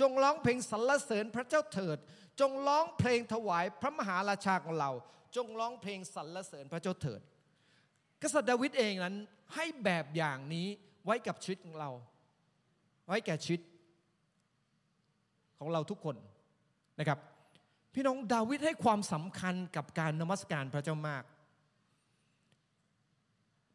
[0.00, 1.98] จงร้องเพลงสรรเสริญพระเจ้าเถิด
[2.40, 4.90] จงร้องเพลงถวายพระมหาราชาของเรา
[5.36, 7.20] จงร้องเพลงสรรเสริญพระเจ้าเถิด
[8.22, 9.16] กษัตริย์ดาวิดเองนั้น
[9.54, 10.68] ให้แบบอย่างนี้
[11.04, 11.90] ไว้กับชีวิตของเรา
[13.06, 13.60] ไว้แก่ชีวิต
[15.60, 16.16] ของเราทุกคน
[16.98, 17.18] นะครับ
[17.94, 21.24] พี่น้องดาวิดให้ความสำคัญกับการนมัสการพระเจ้ามาก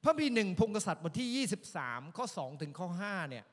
[0.03, 3.45] พระบีหนึ่งพงกษัตริย์บทที่ 23 ข้อ 2 ถึงข้อ5เนี่ย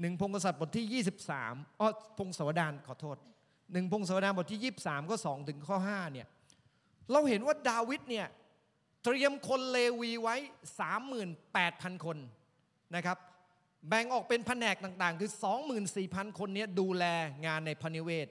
[0.00, 3.16] หนึ่งพงกษัตริย์บทที่ 23อ๋อพงศาวดารขอโทษ
[3.72, 6.26] หนึ่งพงศาวดารบทที่ 23 ข้อ 2 ถึงข้อ5เนี่ย
[7.12, 8.26] เราเห็นว่าดาวิดเนี่ย
[9.04, 10.36] เตรียมคนเลวีไว้
[11.40, 12.18] 38,000 คน
[12.96, 13.18] นะครับ
[13.88, 15.30] แบ่งออกเป็นแผนกต่างๆ คือ
[15.84, 17.04] 24,000 คนนี้ดูแล
[17.46, 18.28] งานในพนิเวศ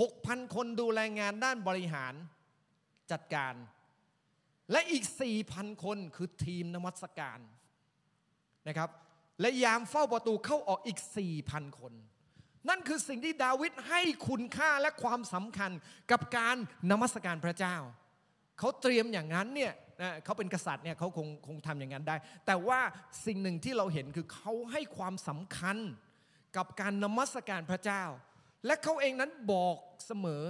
[0.00, 2.14] 6,000 คนดูแลงานด้านบริหาร
[3.10, 3.54] จัดการ
[4.72, 5.04] และอีก
[5.44, 7.38] 4,000 คนคือทีมนมัสการ
[8.68, 8.90] นะครับ
[9.40, 10.98] และยามเฝ้าประตูเข้าออกอีก
[11.38, 11.92] 4,000 คน
[12.68, 15.70] นั่นคือสิ่งที่ดาวิดให้คุณค่าและความสำคัญ
[16.10, 16.56] กับการ
[16.90, 17.76] นมัสการพระเจ้า
[18.58, 19.72] เขาเตรียมอย่างนั้นเนี่ย
[20.24, 22.16] เขาเป็นกษัตริย์เนี่ยเขาคงคงทำอย่างนั้นได้
[22.46, 22.80] แต่ว่า
[23.26, 25.76] สิ่งหนึ่งที่เราเห็นคือเขาให้ความสำคัญ
[26.56, 28.02] กับการนมัสการพระเจ้า
[28.66, 29.76] และเขาเองนั้นบอก
[30.06, 30.42] เสมอ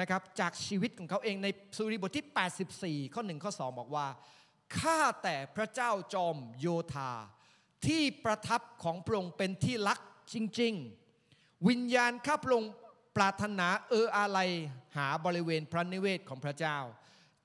[0.00, 4.06] นะครับจากชีวิตของเขาเองในสุริบทที่ 84 ข้อ 1 ข้อ 2 บอกว่า
[4.78, 7.12] ข้าแต่พระเจ้าจอมโยธา
[7.86, 9.98] ที่ประทับของพระองค์เป็นที่รัก
[10.34, 10.74] จริง
[11.20, 12.72] ๆ วิญญาณข้าพระองค์
[13.16, 14.38] ปรารถนาเอออะไร
[14.96, 16.78] หาบริเวณพระนิเวศของพระเจ้า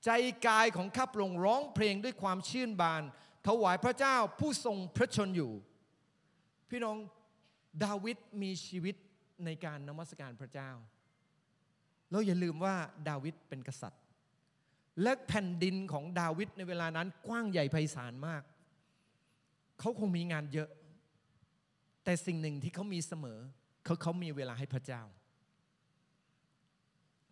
[0.04, 0.10] ใจ
[0.46, 3.02] กายของข้าพระองค์ร้องเพลงด้วยความชื่นบาน
[3.46, 5.52] ถวายพระเจ้าผู้ทรงพระชนอยู่
[6.70, 6.96] พี่น้อง
[7.84, 8.96] ดาวิดมีชีวิต
[9.44, 10.70] ในการนมัสการพระเจ้า
[12.10, 12.74] เราอย่าลืมว่า
[13.08, 14.02] ดาวิดเป็นกษัตริย์
[15.02, 18.42] และแผ่นดินของดาวิดในเวลานั้นกว้างใหญ่ไพศาลมาก
[19.80, 20.68] เขาคงมีงานเยอะ
[22.04, 23.38] แต่สิ่งหนึ่งที่เขามีเสมอ
[23.84, 25.02] เขาเขามีเวลาให้พระเจ้า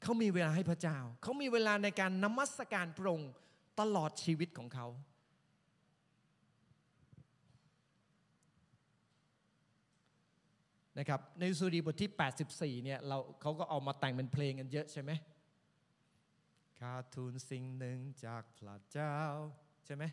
[0.03, 3.33] เขามีเวลาให้พระเจ้า เขามีเวลาในการนมัสการพระองค์
[3.81, 4.87] ตลอดชีวิตของเขา
[10.99, 12.11] นะครับ ในสุรีบทที่
[12.79, 15.11] 84 เนี่ยเราเขาก็เอามาแต่งเป็นเพลงกันเยอะใช่ไหม
[16.81, 19.17] ข้าทูลสิ่งหนึ่งจากพระเจ้า
[19.87, 20.05] ใช่ไหม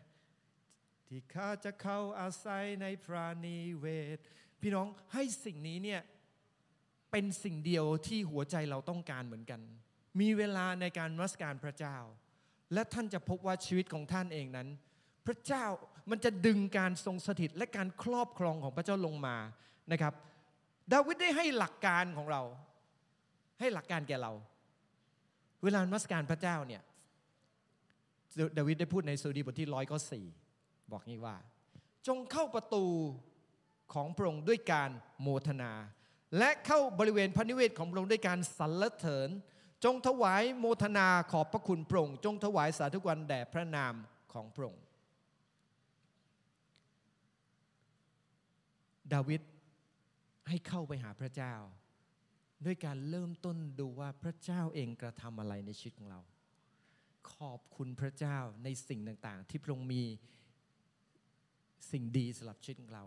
[1.08, 3.86] ที่ข้าจะเข้าอาศัยในพระนิเว
[4.16, 4.18] ศ
[4.62, 6.02] พี่น้องให้สิ่งนี้เนี่ย
[7.12, 9.62] เป็นสิ่งเดียวที่หัวใจเราต้องการเหมือนกัน
[10.20, 11.98] มีเวลาในการรัสการพระเจ้า
[12.74, 14.68] และท่านจะพบว่าชีวิตของท่านเองนั้น
[15.28, 15.66] พระเจ้า
[16.12, 19.38] มันจะดึงการทรงสถิตและการครอบครองของพระเจ้าลงมา
[19.92, 20.14] นะครับ
[20.94, 22.42] ดาวิดได้ให้หลักการของเรา
[23.60, 24.32] ให้หลักการแก่เรา
[25.64, 26.82] เวลานมัสการพระเจ้าเนี่ย
[28.58, 30.26] ดาวิดได้พูดในสุดีบทที่ร้อยก็สี่
[30.92, 31.36] บอกงี้ว่า
[32.08, 32.86] จงเข้าประตู
[33.94, 34.90] ของพระองค์ด้วยการ
[35.22, 35.72] โมทนา
[36.38, 39.30] และเข้าบริเวณพระนิเวศของพระองค์ด้วยการสรรเสริญ
[39.84, 43.94] จงถวายโมทนาขอบพระคุณพระองค์จงถวายสาธุการแด่พระนาม
[44.34, 44.84] ของพระองค์
[49.14, 49.42] ดาวิด
[50.50, 51.56] ให้เข้าไปหาพระเจ้า
[52.66, 56.20] ด้วยการเริ่มต้นดูว่าพระเจ้าเองกระทำอะไรในชีวิตของเรา
[57.34, 60.04] ขอบคุณพระเจ้าในสิ่งต่างๆ ที่พระองค์มี
[61.92, 63.06] สิ่งดีสำหรับชีวิตของเรา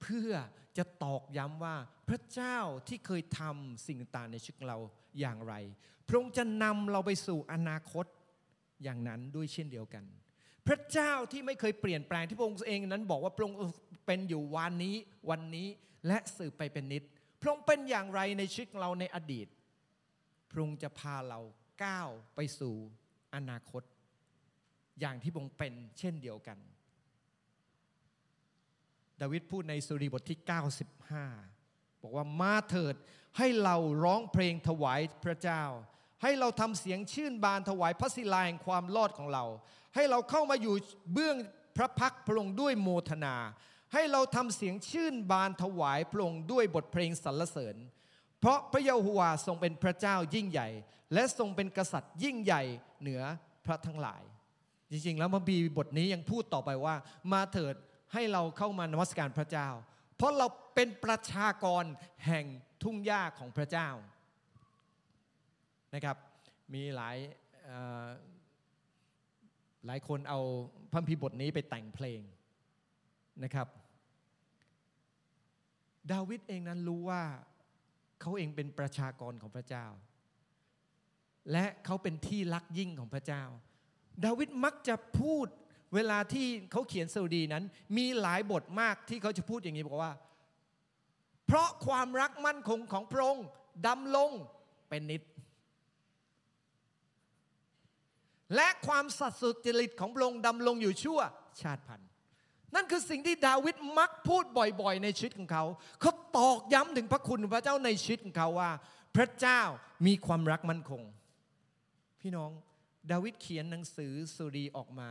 [0.00, 0.30] เพื่อ
[0.78, 1.76] จะตอกย้ำว่า
[2.08, 2.58] พระเจ้า
[2.88, 4.78] ที่เคยทำสิ่งต่างในชีวิตของเรา
[5.20, 5.54] อย่างไร
[6.06, 8.06] พระองค์จะนำเราไปสู่อนาคต
[8.82, 10.04] อย่างนั้นด้วยเช่นเดียวกัน
[10.66, 13.58] พระเจ้าที่ไม่เคยเปลี่ยนแปลงที่พระองค์เองนั้นบอกว่าพระองค์
[14.06, 14.96] เป็นอยู่วันนี้
[15.30, 15.68] วันนี้
[16.06, 17.02] และสืบไปเป็นนิด
[17.40, 19.46] พระองค์เป็นอย่างไรในชีวิตของเราในอดีต
[20.50, 21.40] พระองค์จะพาเรา
[21.84, 22.74] ก้าวไปสู่
[23.34, 23.82] อนาคต
[25.00, 26.58] อย่างที่พระองค์เป็นเช่นเดียวกัน
[29.20, 30.38] ดาวิดพูดในสุรีบทที่
[31.20, 32.94] 95 บอกว่ามาเถิด
[33.38, 35.62] ให้เราร้องเพลงถวายพระเจ้า
[36.22, 39.44] ให้เราทำเสียงชื่นบานถวายพระศิลาแห่งความรอดของเรา
[39.94, 40.74] ให้เราเข้ามาอยู่
[41.12, 41.36] เบื้อง
[41.76, 43.36] พระพักพระองค์ด้วยโมทนา
[43.92, 47.76] ให้เราทำเสียงชื่นบานถวายพระองค์ด้วยบทเพลงสรรเสริญ
[48.40, 50.68] เพราะพระเยโฮวาทรงเป็นพระเจ้ายิ่งใหญ่
[51.14, 52.62] และทรงเป็นกษัตริย์ยิ่งใหญ่
[53.00, 53.22] เหนือ
[53.66, 54.22] พระทั้งหลาย
[54.90, 56.94] จริงๆ แล้วมาบีบทนี้ยังพูดต่อไปว่า
[57.32, 57.74] มาเถิด
[58.12, 59.68] ให้เราเข้ามานมัสการพระเจ้า
[60.16, 61.84] เพราะเราเป็นประชากร
[62.26, 62.46] แห่ง
[62.82, 63.88] ทุ่งหญ้าของพระเจ้า
[65.94, 66.16] นะครับ
[66.74, 67.16] มีหลาย
[69.86, 70.40] หลายคนเอา
[70.92, 72.20] พระพีบทนี้ไปแต่งเพลง
[73.44, 73.68] นะครับ
[76.12, 77.22] ดาวิดเองนั้นรู้ว่า
[78.20, 79.86] เขาเองเป็นประชากรของพระเจ้า
[81.52, 83.44] และเขาเป็นที่รักยิ่งของพระเจ้า
[84.24, 85.46] ดาวิดมักจะพูด
[85.94, 87.64] เวลาที่เขาเขียนสดุดีนั้น
[87.96, 90.12] มีหลายบทมากที่เขาจะพูดอย่างนี้บอกว่า
[91.46, 93.46] เพราะความรักมั่นคงของพระองค์
[93.88, 94.30] ดำลง
[94.88, 95.22] เป็นนิด
[98.54, 101.20] และความสัตย์สุจริตของพระองค์ดำลงอยู่ชั่ว
[101.60, 102.08] ชาติพันธุ์
[102.74, 105.64] นั่นคือสิ่งที่ดาวิดมักพูดบ่อยๆ ในชีวิตของเขา
[106.00, 108.70] เขาตอกย้ำถึงพระคุณพระเจ้าในชีวิตของเขาว่า
[109.16, 109.60] พระเจ้า
[110.06, 111.02] มีความรักมั่นคง
[112.20, 112.50] พี่น้อง
[113.10, 115.10] ดาวิดเขียนหนังสือสุรีออกมา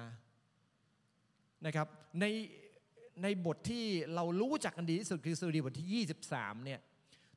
[1.66, 1.88] นะครับ
[2.22, 2.26] ใน
[3.24, 3.86] ในบทที่
[4.16, 6.80] เรารู้จักกันดีที่สุดคือสุดีบทที่ 23เนี่ย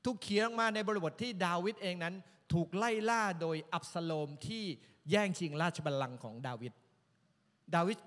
[0.04, 2.14] ถูกเขียนมาในบริบทที่ดาวิดเองนั้น
[2.52, 4.64] ถูกไล่ล่าโดยอับสโลมที่
[5.10, 6.72] แย่งชิงราชบัลลังก์ของดาวิด
[7.74, 7.98] ดาวิด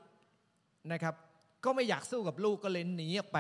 [0.91, 1.15] นะครับ
[1.63, 3.39] ก็ไม่อยากสู้กับลูกก็เลยหนีออกไป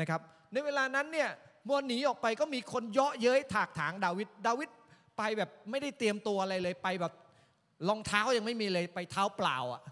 [0.00, 0.20] นะครับ
[0.52, 1.30] ในเวลานั้นเนี่ย
[1.68, 4.68] มวหนีออกไปก็มีคนเยาะเย้ยถากถางดาวิดดาวิด
[5.18, 7.12] ไปแบบไม่ได้เตรียมตัวอะไรเลยไปแบบ
[7.88, 9.82] รองเท้ายังไม่มีเลยไปเท้าเปล่าอะ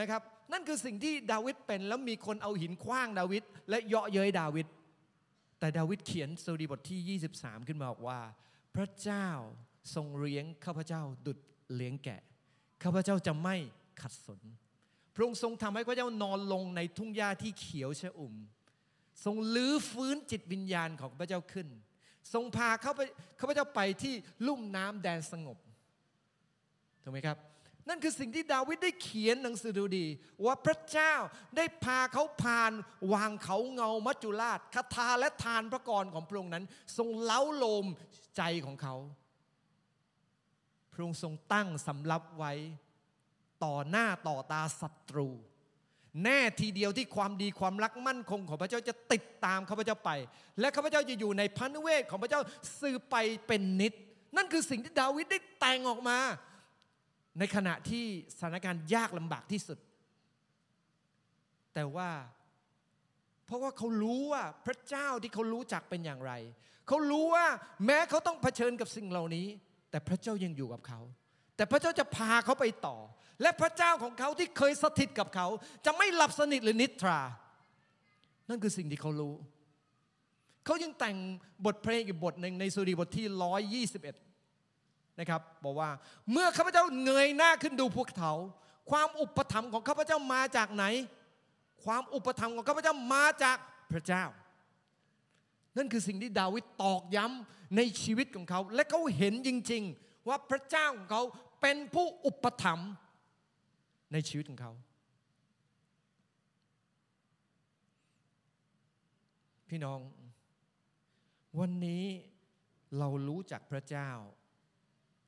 [0.00, 0.22] นะครับ
[0.52, 4.66] นั่นคือสิ่งที่ดาวิดเป็น แล้วมีคนเอาหินคว้างดาวิดและเยาะเย้ยดาวิด
[5.58, 8.20] แต่ดาวิดเขียนสดีบทที่ 23 ขึ้นมาบอกว่า
[8.74, 9.28] พระเจ้า
[9.94, 11.38] ทรงเลี้ยงข้าพเจ้าดุด
[11.74, 12.20] เลี้ยงแกะ
[12.82, 13.56] ข้าพเจ้าจะไม่
[14.00, 14.40] ขัดสน
[15.14, 18.34] พระองค์ทรงทำให้ข้าพเจ้านอนลงในทุ่งหญ้าที่เขียวชอุ่ม
[19.24, 21.68] ทรงลื้อฟื้นจิตวิญญาณของข้าพเจ้าขึ้น
[22.32, 24.14] ทรงพาข้าพเจ้าไปที่
[24.46, 25.58] ลุ่มน้ำแดนสงบ
[27.02, 27.38] ถูกไหมครับ
[27.88, 30.06] นั่นคือสิ่งที่ดาวิดได้เขียนหนังสือดูดี
[30.44, 31.14] ว่าพระเจ้า
[31.56, 32.72] ได้พาเขาผ่าน
[33.12, 36.64] วางเขาเงามัจจุราชคาถาและทานพระกรของพระองค์นั้น
[36.98, 37.86] ทรงเล้าโลม
[38.36, 38.94] ใจของเขา
[40.92, 42.52] พระองค์ทรงตั้งสำรับไว้
[43.64, 45.28] ต่อหน้าต่อตาศัตรู
[46.24, 50.10] แน่ทีเดียวที่ความดีความรักมั่นคงของพระเจ้าจะติดตามข้าพเจ้าไป
[50.60, 52.40] และข้าพเจ้าจะอยู่ในพันเวทของพระเจ้า
[52.80, 53.16] สืบไป
[53.46, 53.92] เป็นนิด
[54.36, 56.18] นั่นคือสิ่งที่ดาวิดได้แต่งออกมา
[57.38, 58.04] ในขณะที่
[58.34, 59.78] สถานการณ์ยากลำบากที่สุด
[61.74, 62.10] แต่ว่า
[63.46, 66.32] เพราะว่าเขารู้ว่าพระเจ้าที่เขารู้จักเป็นอย่างไร
[66.88, 67.46] เขารู้ว่า
[67.86, 69.46] แม้เขาต้องเผชิญกับสิ่งเหล่านี้
[69.90, 71.00] แต่พระเจ้ายังอยู่กับเขา
[71.56, 72.96] แต่พระเจ้าจะพาเขาไปต่อ
[73.42, 75.46] และพระเจ้าของเขาที่เคยสถิตกับเขา
[75.84, 77.20] จะไม่หลับสนิทหรือนิทรา
[78.48, 79.34] นั่นคือสิ่งที่เขารู้
[80.64, 81.16] เขายังแต่ง
[81.66, 83.26] บทเพลงอีกบทหนึ่งในสุรีบทที่
[83.92, 84.23] 121
[85.20, 85.90] นะครับบอกว่า
[86.32, 88.32] เมื่อข้าพเจ้าเงยหน้าขึ้นดูพวกเขา
[88.90, 90.84] ความอุปถัมภ์ของข้าพเจ้ามาจากไหน
[91.84, 93.56] ความอุปถัมภ์ของข้าพเจ้ามาจาก
[93.92, 94.24] พระเจ้า
[95.76, 101.22] นั่นคือสิ่งที่ดาวิดตอกย้ำในชีวิตของเขา และเขาเห็นจริง ๆ ว่าพระเจ้าของเขา
[101.60, 102.90] เป็นผู้อุปถัมภ์
[104.12, 104.72] ในชีวิตของเขา
[109.68, 110.00] พี่น้อง
[111.60, 112.04] วันนี้
[112.98, 114.10] เรารู้จักพระเจ้า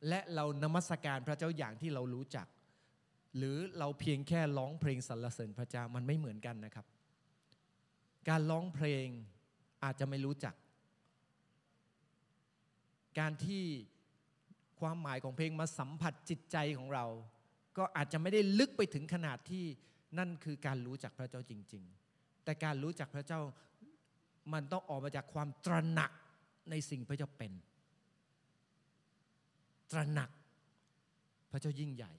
[0.08, 2.46] และเรานมัสการพระเจ้าอย่างที่เรารู้จัก
[3.36, 6.86] หรือเราเพียงแค่ร้องเพลงสรรเสริญพระเจ้ามันไม่เหมือนกันนะครับ
[8.28, 9.06] การร้องเพลง
[9.84, 10.54] อาจจะไม่รู้จัก
[13.18, 13.64] การที่
[14.80, 17.06] ความหมายของเพลงมาสัมผัสจิตใจของเรา
[17.78, 19.64] ก็อาจจะไม่ได้ลึกไปถึงขนาดที่
[20.18, 21.84] นั่นคือการรู้จักพระเจ้าจริง
[22.14, 23.40] ๆ แต่การรู้จักพระเจ้า
[24.52, 26.12] มันต้องออกมาจากความตระหนัก
[26.70, 27.52] ในสิ่งพระเจ้าเป็น
[29.92, 30.30] ตระหนัก
[31.50, 32.12] พระเจ้ายิ่งใหญ่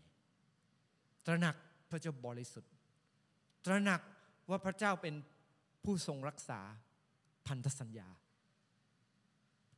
[1.26, 1.55] ตระหนัก
[1.89, 2.72] พระเจ้าบริสุทธิ์
[3.65, 4.01] ตระหนัก
[4.49, 5.15] ว่าพระเจ้าเป็น
[5.84, 6.59] ผู้ทรงรักษา
[7.47, 8.09] พันธสัญญา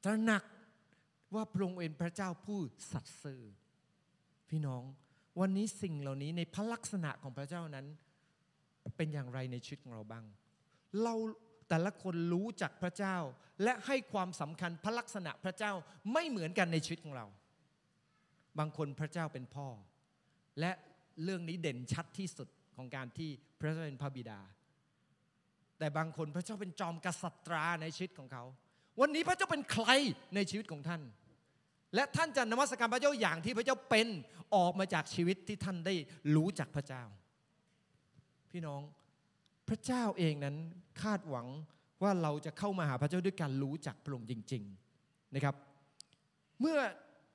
[0.04, 0.44] ตระหนัก
[1.36, 2.60] ว่าพระองค์เป็นพระเจ้าผู้
[2.92, 3.42] สัตย์ซื่อ
[4.50, 4.84] พี่น้อง
[5.40, 7.86] วันนี้สิ่งเหล่านี้ในพระลักษณะของพระเจ้านั้น
[8.98, 10.26] เป็นอย่างไรในชีวิตของเราบ้าง
[11.04, 11.16] เรา
[11.70, 13.18] แต่ละคนรู้จักพระเจ้า
[13.64, 15.72] และให้ความสำคัญพระลักษณะพระเจ้า
[16.14, 17.26] ไม่เหมือนกันในชีวิตของเรา
[18.60, 19.68] บางคนพระเจ้าเป็นพ่อ
[20.60, 20.72] และ
[21.24, 23.30] เรื่องนี้เด่นชัดที่สุดของการที่
[23.60, 24.40] พระเจ้าเป็นพระบิดา
[25.80, 28.44] แต่บางคนพระเจ้าเป็นจอมกษัตราในชีวิตของเขา
[29.02, 29.88] วันนี้พระเจ้าเป็นใคร
[30.36, 31.02] ในชีวิตของท่าน
[31.96, 34.08] และท่านจะนมัสการพระเจ้าอย่างที่พระเจ้าเป็น
[34.56, 35.96] ออกมาจากชีวิตที่ท่านได้
[36.36, 37.04] รู้จักพระเจ้า
[38.52, 38.82] พี่น้อง
[39.70, 40.56] พระเจ้าเองนั้น
[41.02, 41.48] คาดหวัง
[42.04, 44.64] ว่าเราจะเข้ามาหาพระเจ้าด้วยการรู้จักพระองค์จริง
[45.00, 45.56] ๆนะครับ
[46.60, 46.78] เมื่อ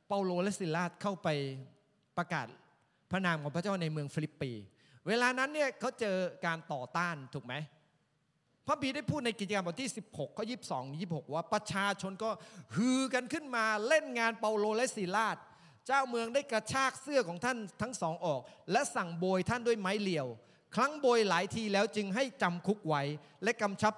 [0.09, 1.29] เปาโลและซิลาสเข้าไป
[2.19, 2.47] ประกาศ
[3.11, 4.51] พระนามของพระเจ้าในเมืองฟิลิปปี
[5.07, 7.55] เวลานั้นเนี่ยเขาเจอการต่อต้านถูกไหม
[8.67, 12.31] พระบีได้พูดในกิจการบทที่ 16ข้อ22 26 ว่าประชาชนก็
[12.75, 15.37] ฮือกันขึ้นมาเล่นงานเปาโลและซิลาส
[15.87, 18.41] เจ้าเมืองได้กระชากเสื้อของท่านทั้งสองออก
[18.73, 20.27] และสั่งโบยท่านด้วยไม้เหลี่ยว
[20.75, 23.03] ครั้งโบยหลายทีแล้วจึงให้จำคุกไว้
[23.43, 23.95] และกำชับ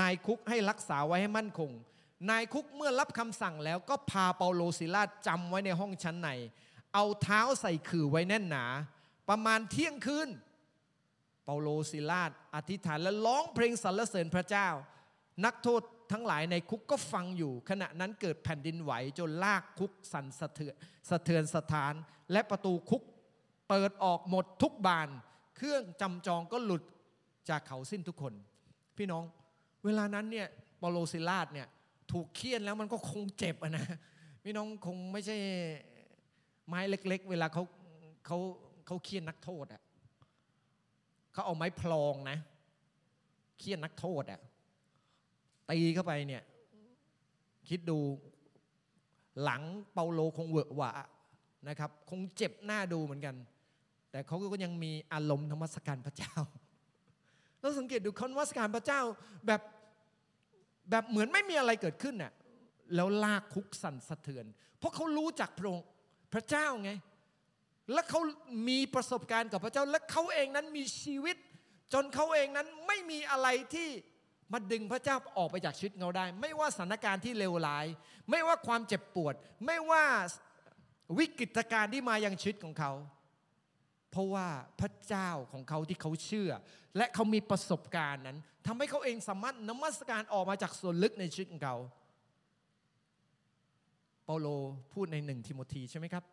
[0.00, 1.70] นายคุกให้รักษาไว้ให้มั่นคง
[2.30, 6.28] นายคุกเมื่อรับคำสั่งแล้วก็พาเปาโลศิลาจำไว้ในห้องชั้นใน
[6.94, 8.64] เอาเท้าใส่ขื่อไว้แน่นหนา
[9.28, 10.28] ประมาณเที่ยงคืน
[11.44, 12.22] เปาโลศิลา
[12.54, 14.68] อธิษฐานและร้องเพลงสรรเสริญพระเจ้า
[15.44, 20.74] นักโทษทั้งหลายในคุกก็ฟังอยู่ ขณะนั้นเกิดแผ่นดินไหวจนลากคุกสั่นสะเทือน
[21.10, 21.94] สะเทือนสถาน
[22.32, 23.02] และประตูคุก
[23.68, 25.08] เปิดออกหมดทุกบาน
[25.56, 26.82] เครื่องจำจองก็หลุด
[27.48, 28.34] จากเขาสิ้นทุกคน
[28.96, 29.24] พี่น้อง
[29.84, 30.46] เวลานั้นเนี่ย
[30.78, 31.68] เปาโลซิลาเนี่ย
[32.12, 33.86] ถูกเคี่ยนแล้วมันก็คงเจ็บนะ
[34.42, 35.36] พี่น้องคงไม่ใช่
[36.66, 37.62] ไม้เล็ก ๆ เวลาเขา
[38.26, 38.38] เขา
[38.86, 39.82] เขาเคี่ยนนักโทษอะ
[41.32, 42.38] เขาเอาไม้พลองนะ
[43.58, 44.40] เคี่ยนนักโทษอะ
[45.70, 46.42] ตีเข้าไปเนี่ย
[47.68, 47.98] คิดดู
[49.42, 50.92] หลังเปาโลคงเวอะหวะ
[51.68, 53.36] นะครับ คงเจ็บหน้าดูเหมือนกัน
[54.10, 56.34] แต่เขาก็ยังมีอารมณ์ธรรมสการพระเจ้า
[57.60, 59.00] เราสังเกตดูคนวัสการพระเจ้า
[59.46, 59.60] แบบ
[60.90, 62.32] แบบเหมือนไม่มีอะไรเกิดขึ้นน่ะ
[62.94, 64.46] แล้วลากคุกสั่นสะเทือน
[64.78, 65.86] เพราะเขารู้จักพระองค์
[66.32, 66.90] พระเจ้าไง
[67.92, 68.20] และเขา
[68.68, 71.36] มีประสบการณ์กับพระเจ้า และเขาเองนั้นมีชีวิต
[71.92, 73.88] จนเขาเองนั้นไม่มีอะไรที่
[74.52, 77.86] มาดึงพระเจ้าออกไปจากชีวิตเราได้ ไม่ว่าสถานการณ์ที่เลวร้าย
[78.30, 79.34] ไม่ว่าความเจ็บปวด
[79.66, 80.04] ไม่ว่า
[81.18, 82.92] วิกฤตการณ์ที่มายังชีวิตของเขา
[84.10, 84.46] เพราะว่า
[84.80, 86.50] พระเจ้าของเขาที่เขาเชื่อ
[86.96, 91.76] และเขามีประสบการณ์นั้นทำให้เขาเองสามารถนมัสการออกมาจากส่วนลึกในชีวิตของเขา
[94.24, 94.48] เปาโล
[94.92, 96.24] พูดในหนึ่งทิโมธีใช่ไหมครับ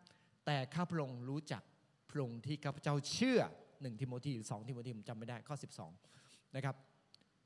[0.46, 1.62] แต่ข้าพระองค์รู้จัก
[2.10, 3.40] พระองค์ที่ข้าพเจ้าเชื่อ
[3.82, 5.56] หนึ่งทิโมธีหรือสองทิโมธีผมจำไม่ได้ข้อ
[6.04, 6.76] 12 นะครับ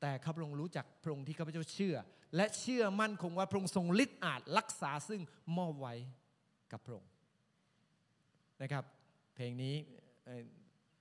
[0.00, 1.96] แต่ข้าพระองค์รู้จักพระองค์ที่ข้าพเจ้าเชื่อ
[2.36, 5.20] และเชื่อมั่นคงว่าพระองค์ทรงฤทธิ์อาจรักษาซึ่ง
[5.58, 5.94] มอบไว้
[6.72, 7.10] กับพระองค์
[8.62, 8.84] นะครับ
[9.34, 9.74] เพลงนี้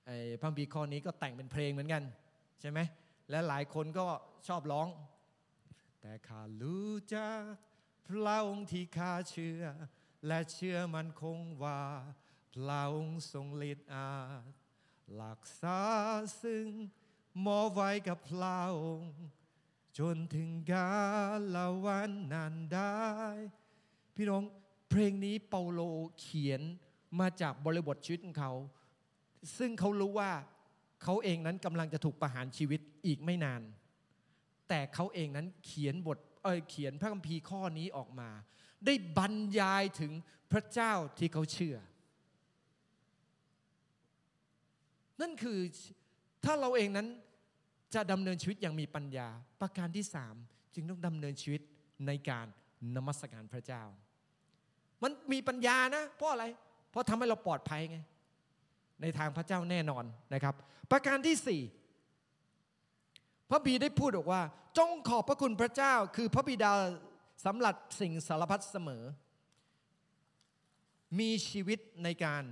[0.06, 2.02] ไอ้พระบีข้อนี้ก็แต่งเป็นเพลงเหมือนกัน
[2.60, 2.78] ใช่ไหม
[3.30, 4.06] และหลายคนก็
[4.48, 4.88] ชอบร้อง
[6.00, 7.40] แต่ข้ารู้จัก
[8.08, 9.62] พระองค์ที่ข้าเชื่อ
[10.26, 11.80] และเชื่อมันคงว่า
[12.54, 14.10] พระองค์ทรงฤทธิ์อา
[14.42, 14.44] จ
[15.22, 15.80] รักษา
[16.42, 16.66] ซึ่ง
[17.44, 19.14] มอไว้กับพระองค์
[19.98, 20.90] จนถึงกา
[21.54, 23.00] ลวันนันได้
[24.14, 24.42] พี่น้อง
[24.88, 25.80] เพลงนี้เปาโล
[26.20, 26.62] เขียน
[27.20, 28.52] มาจากบริบทชีวิตของเขา
[29.58, 30.30] ซึ่งเขารู้ว่า
[31.02, 33.62] เขาเองนั้นกำลังจะถูกประหารชีวิตอีกไม่นาน
[34.68, 38.30] แต่เขาเองนั้นเขียนบทเออเขียนพระคัมภีร์ข้อนี้ออกมา
[38.86, 40.12] ได้บรรยายถึง
[40.52, 41.76] พระเจ้าที่เขาเชื่อ
[45.20, 45.58] นั่นคือ
[46.44, 47.08] ถ้าเราเองนั้น
[47.94, 49.28] จะดำเนินชีวิตอย่างมีปัญญา
[49.60, 50.34] ประการที่สาม
[50.74, 51.62] จึงต้องดำเนินชีวิต
[52.06, 52.46] ในการ
[52.96, 53.82] นมัสการพระเจ้า
[55.02, 56.44] มันมีปัญญานะ เพราะอะไร
[56.90, 57.98] เพราะทำให้เราปลอดภัยไง
[59.02, 60.54] ในทางพระเจ้าแน่นอนนะครับ
[60.90, 61.60] ประการที่สี่
[63.50, 64.42] พระบีได้พูดบอกว่า
[64.78, 66.72] จงขอบพระคุณพระเจ้า คือพระบิดา
[67.46, 69.02] สำหรับสิ่งสารพัดเสมอ
[71.20, 72.42] มีชีวิตในการ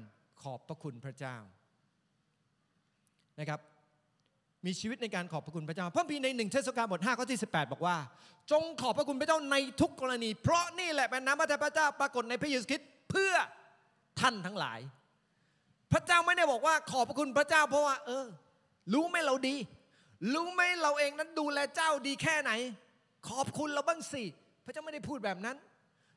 [0.43, 1.37] ขอบพระคุณพระเจ้า
[3.41, 3.61] นะครับ
[4.67, 7.97] มีชีวิตในการขอบพระคุณพระเจ้า พระพีในหนึ่งเทศกาลบท5ข้อที่ 18 บอกว่า
[8.51, 13.33] จงขอบพระคุณพระเจ้าในทุกกรณี เพราะนี่แหละเป็นน้ำพระทัยพระเจ้าปรากฏในพระเยซูคริสต์เพื่อ
[14.21, 14.79] ท่านทั้งหลาย
[15.93, 18.27] พระเจ้าไม่ได้บอกว่าขอบพระคุณพระเจ้าเพราะว่า เออ
[18.95, 19.57] รู้ไหมเราดี
[20.35, 22.53] รู้ไหมเราเองนั้นดูแลเจ้าดีแค่ไหน
[23.29, 24.23] ขอบคุณเราบ้างสิ
[24.65, 25.57] พระเจ้าไม่ได้พูดแบบนั้น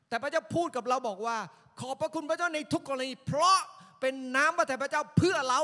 [0.08, 1.36] แต่พระเจ้าพูดกับเราบอกว่า
[1.80, 3.58] ขอบพระคุณพระเจ้าในทุกกรณี เพราะ
[4.00, 5.60] เป็นน้ำพระทัยพระเจ้าเพื่อเรา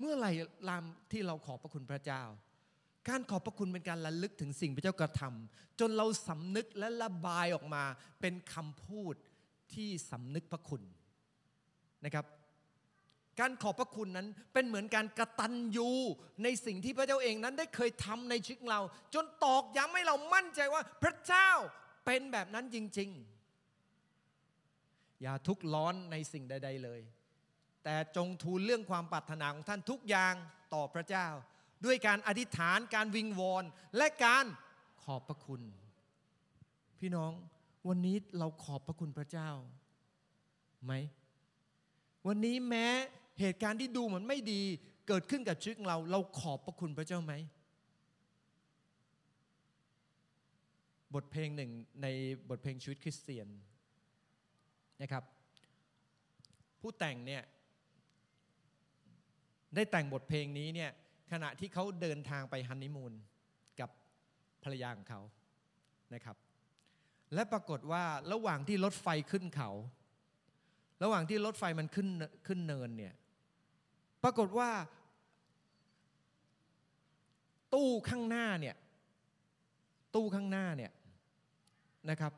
[0.00, 0.30] เมื่อไหร่
[0.68, 2.22] ลามที่เราขอบพระคุณพระเจ้า
[3.08, 7.84] การขอบพระคุณเป็นการระลึกถึงสิ่งพระเจ้ากระทำจนเราสำนึกและระบายออกมา
[8.20, 9.14] เป็นคำพูด
[9.74, 10.82] ที่สำนึกพระคุณ
[12.04, 12.24] นะครับ
[13.40, 15.90] การขอบพระคุณนั้นเป็นเหมือนการกระตันยู
[16.42, 18.80] ในสิ่งที่พระเจ้าเองนั้นได้เคยทำในชีวิตเรา
[19.14, 21.50] จนตอกย้ำให้เรามั่นใจว่าพระเจ้า
[22.06, 23.10] เป็นแบบนั้นจริง
[24.40, 27.00] ๆ อย่าทุกข์ร้อนในสิ่งใด ๆเลย
[27.84, 30.34] แต่จงทูลเรื่องความปรารถนาของท่านทุกอย่าง
[30.74, 31.26] ต่อพระเจ้า
[31.84, 33.64] ด้วยการอธิษฐานการวิงวอน
[33.96, 34.44] และการ
[35.02, 35.62] ขอบพระคุณ
[37.00, 37.32] พี่น้อง
[37.88, 39.50] วันนี้เราขอบพระคุณพระเจ้า
[40.84, 40.92] ไหม
[42.26, 42.86] วันนี้แม้
[43.40, 44.62] เหตุการณ์ที่ดูเหมือนไม่ดี
[45.08, 47.34] เกิดขึ้นกับชีวิตเรา เราขอบพระคุณพระเจ้าไหม
[51.14, 51.70] บทเพลงหนึ่ง
[52.02, 52.06] ใน
[52.50, 53.48] บทเพลงชีวิตคริสเตียน
[55.02, 55.24] นะครับ
[56.80, 57.42] ผู้แต่งเนี่ย
[59.74, 60.90] ได้แต่งบทเพลงนี้เนี่ย
[61.32, 63.12] ขณะที่เขาเดินทางไปฮันนีมูน
[63.80, 63.90] กับ
[64.62, 65.20] ภรรยาของเขา
[66.14, 66.36] นะครับ
[67.34, 69.70] และปรากฏว่าระหว่างที่รถไฟขึ้นเขา
[71.04, 72.08] ระหว่างที่รถไฟมันขึ้น
[72.46, 73.14] ขึ้นเนินเนี่ย
[74.22, 74.70] ปรากฏว่า
[77.74, 78.76] ตู้ข้างหน้าเนี่ย
[80.14, 80.92] ตู้ข้างหน้าเนี่ย
[82.10, 82.32] นะครับ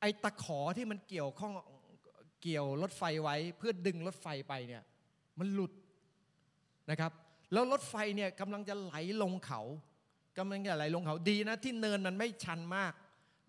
[0.00, 1.52] ไอ้ตะขอที่มันเกี่ยวข้อง
[2.42, 4.82] เกี่ยวรถไฟไว้เพื่อดึงรถไฟไปเนี่ย
[5.38, 5.72] มันหลุด
[6.90, 7.12] นะครับ
[7.52, 9.60] แล้วรถไฟเนี่ยกำลังจะไหลลงเขา
[10.38, 12.92] กำลังจะไหลลงเขาดีนะที่เนินมันไม่ชันมาก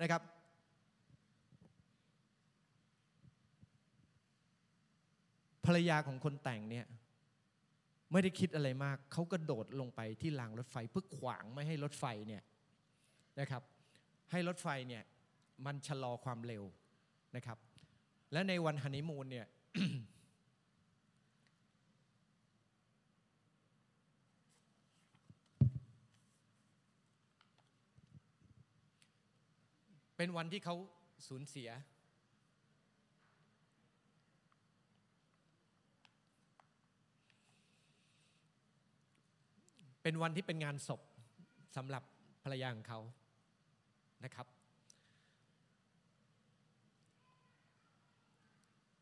[0.01, 0.21] นะครับ
[5.67, 6.85] ภรรยาของคนแต่งเนี่ย
[8.11, 12.43] ไม่ได้คิดอะไรมาก เขาก็โดดลงไปที่รางรถไฟเพื่อขวางไม่ให้รถไฟเนี่ย
[13.39, 13.63] นะครับ
[14.31, 15.03] ให้รถไฟเนี่ย
[15.65, 16.63] มันชะลอความเร็ว
[17.35, 17.57] นะครับ
[18.31, 19.47] และในวันฮันนีมูนเนี่ย
[30.17, 30.75] เป็นวันที่เขา
[31.27, 31.69] สูญเสีย
[40.09, 41.01] เป็นวันที่เป็นงานศพ
[41.75, 42.03] สำหรับ
[42.43, 42.99] ภรรยาของเขา
[44.23, 44.47] นะครับ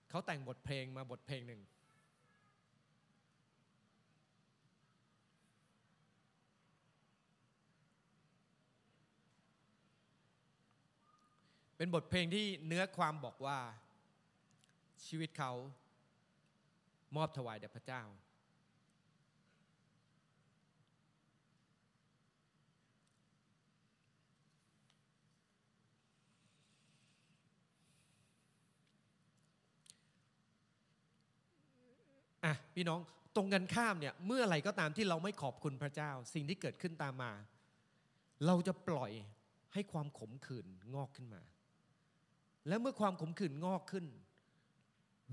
[0.10, 1.62] เขาแต่งบทเพลงมาบทเพลงหนึ่ง
[11.78, 13.60] เป็นบทเพลงที่เนื้อความบอกว่า
[15.06, 15.52] ชีวิตเขา
[17.16, 18.04] มอบถวายแด่พระเจ้า
[32.46, 33.00] อะพี่น้อง
[33.36, 37.32] ตรงกันข้ามเนี่ยเมื่อไหร่ก็ตามที่เราไม่ขอบคุณพระเจ้า สิ่งที่เกิดขึ้นตามมา
[38.46, 39.12] เราจะปล่อย
[39.74, 41.42] ให้ความขมขื่นงอกขึ้นมา
[42.68, 44.06] และเมื่อความขมขื่นงอกขึ้น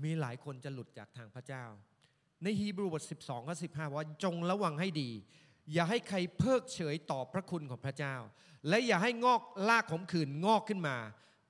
[0.03, 1.65] มีหลายคนจะหลุดจากทางพระเจ้า
[2.43, 5.09] ในฮีบรูบท 12ข้อ15 ว่าจงระวังให้ดี
[5.73, 8.15] อย่าให้ใครเพิกเฉยต่อพระคุณของพระเจ้า
[8.67, 10.97] และอย่าให้งอกลากขมขื่นงอกขึ้นมา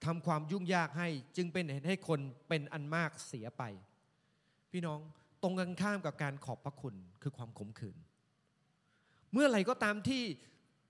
[0.06, 3.64] ทำความยุ่งยากให้จึงเป็นเหตุให้คนเป็นอันมากเสียไป
[4.72, 5.00] พี่น้อง
[5.44, 7.98] ตรงกันข้ามกับการขอบพระคุณคือความขมขื่น
[9.34, 10.24] เมื่อไหร่ก็ตามที่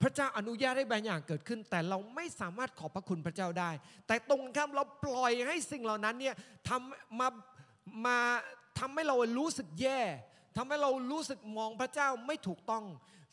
[0.02, 3.72] พระเจ้าอนุญาตให้บางอย่างเกิดขึ้น แต่เราไม่สามารถขอบพระคุณพระเจ้าได้
[4.08, 6.36] แต่ตรงกันข้ามเราปล่อยให้สิ่งเหล่านั้นเนี่ย
[6.68, 7.28] ทำมา
[8.06, 8.18] มา
[8.80, 10.00] ทำให้เรารู้สึกแย่
[10.58, 12.86] ทำให้เรารู้สึกมองพระเจ้าไม่ถูกต้อง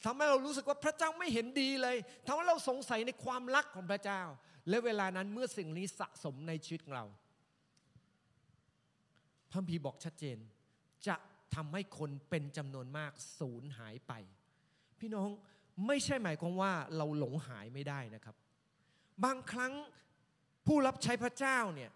[0.04, 1.96] ทำให้เรารู้สึกว่าพระเจ้าไม่เห็นดีเลย
[2.26, 4.22] ทำให้เราสงสัยในความรักของพระเจ้า
[4.68, 7.06] และเวลานั้นเมื่อสิ่งนี้สะสมในชีวิตของเรา
[9.50, 10.38] พระพีบอกชัดเจน
[11.08, 11.16] จะ
[11.54, 14.12] ทำให้คนเป็นจำนวนมากสูญหายไป
[15.00, 15.28] พี่น้อง
[15.86, 18.36] ไม่ใช่หมายความว่าเราหลงหายไม่ได้นะครับ
[19.24, 19.72] บางครั้ง
[20.66, 21.90] ผู้รับใช้พระเจ้าเนี่ย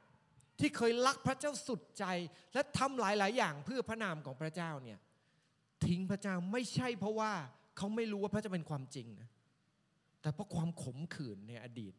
[0.61, 2.05] ที่เคยรักพระเจ้าสุดใจ
[2.55, 4.99] และทำหลาย ๆ อย่างเพื่อพระนามของพระเจ้าเนี่ย
[5.87, 7.33] ทิ้งพระเจ้าไม่ใช่เพราะว่า
[7.77, 9.29] เขาไม่รู้ว่าพระเจ้าเป็นความจริงนะ
[10.21, 11.95] แต่เพราะความขมขื่นในอดีต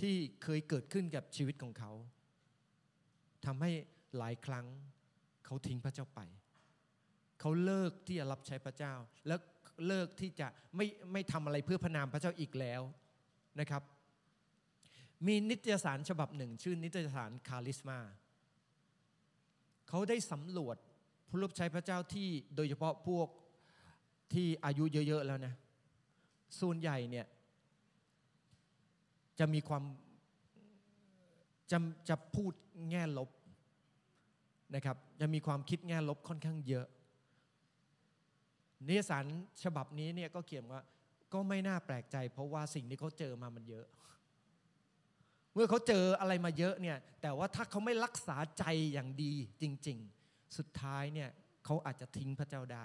[0.00, 1.92] ที่เคยเกิดขึ้นกับชีวิตของเขา
[3.44, 3.70] ทำให้
[4.18, 4.66] หลายครั้ง
[5.52, 6.20] เขาทิ้งพระเจ้าไป
[7.40, 8.94] เขาเลิกที่จะรับใช้พระเจ้า
[9.26, 9.40] แล้ว
[9.86, 12.82] เลิกที่จะไม่ไม่ทำอะไรเพื่อพระนามพระเจ้าอีกแล้ว
[13.60, 13.82] นะครับ
[15.26, 17.98] มีนิตยสารฉบับหนึ่ง ชื่อนิตยสารคาริสมา
[19.88, 20.76] เขาได้สำรวจ
[21.28, 23.28] ผู้รับใช้พระเจ้าที่โดยเฉพาะพวก
[24.32, 25.54] ที่อายุเยอะๆแล้วนะ
[26.60, 27.26] ส่วนใหญ่เนี่ย
[29.38, 29.84] จะมีความ
[31.70, 31.78] จะ
[32.08, 32.52] จะพูด
[32.90, 33.30] แง่ลบ
[34.74, 36.86] นะครับจะมีความคิดแง่ลบค่อนข้างเยอะ
[38.88, 39.24] นิยสาร
[39.64, 40.80] ฉบับนี้เนี่ยก็เขียนว่า
[41.32, 43.86] ก็ไม่น่าแปลกใจ เพราะว่าสิ่งที่เขาเจอมามันเยอะ
[45.54, 51.28] เมื่อเขาเจออะไรมาเยอะเนี่ยแต่ว่าถ้าเขาไม่รักษาใจอย่างดีจริง ๆ สุดท้ายเนี่ย
[51.64, 52.84] เขาอาจจะทิ้งพระเจ้าได้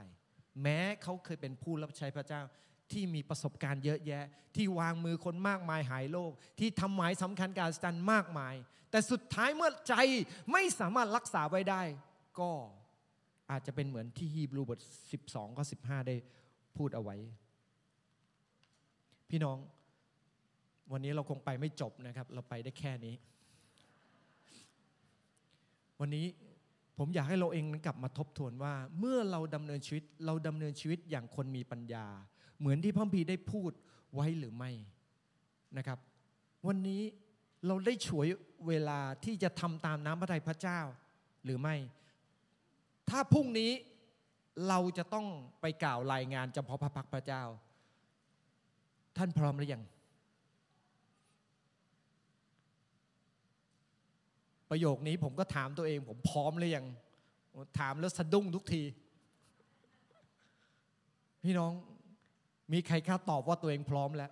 [0.63, 2.41] แม้เขาเคยเป็นผู้รับใช้พระเจ้า
[2.91, 4.23] ที่มีประสบการณ์เยอะแยะ
[4.55, 8.55] ที่วางมือคนมากมายหายโลก ที่ทำหมายสำคัญการสันมากมาย
[8.91, 9.93] แต่สุดท้ายเมื่อใจ
[10.51, 11.81] ไม่สามารถรักษาไว้ได้
[12.39, 12.51] ก็
[13.51, 14.79] อาจจะเป็นเหมือนที่ฮีบรูบท
[15.19, 16.15] 12 ก็ 15 ได้
[16.77, 17.17] พูดเอาไว้
[19.29, 19.57] พี่น้อง
[20.91, 23.15] วันนี้เราคงไปไม่จบนะครับ เราไปได้แค่นี้
[25.99, 26.25] วันนี้
[26.97, 32.05] ผมอยากให้เราเองกลับมาทบทวนว่า เมื่อเราดำเนินชีวิต เราดำเนินชีวิตอย่างคนมีปัญญา
[32.59, 33.71] เหมือนที่พระพีได้พูด
[34.13, 34.71] ไว้หรือไม่
[35.77, 35.99] นะครับ
[36.67, 37.01] วันนี้
[37.67, 38.27] เราได้ฉวย
[38.67, 40.79] เวลาที่จะทำตามน้ำพระทัยพระเจ้า
[41.45, 41.75] หรือไม่
[43.09, 43.71] ถ้าพรุ่งนี้
[44.67, 45.27] เราจะต้อง
[45.61, 47.43] ไปกล่าวรายงานเฉพาะพระพักพระเจ้า
[49.17, 49.83] ท่านพร้อมหรือยัง
[54.69, 56.85] ประโยคนี้ผมก็ถามตัวเอง ผมพร้อมหรือยัง
[57.79, 58.83] ถามแล้วสะดุ้งทุกที
[61.43, 61.73] พี่น้อง
[62.73, 64.31] มีใครค่าตอบว่าตัวเองพร้อมแล้ว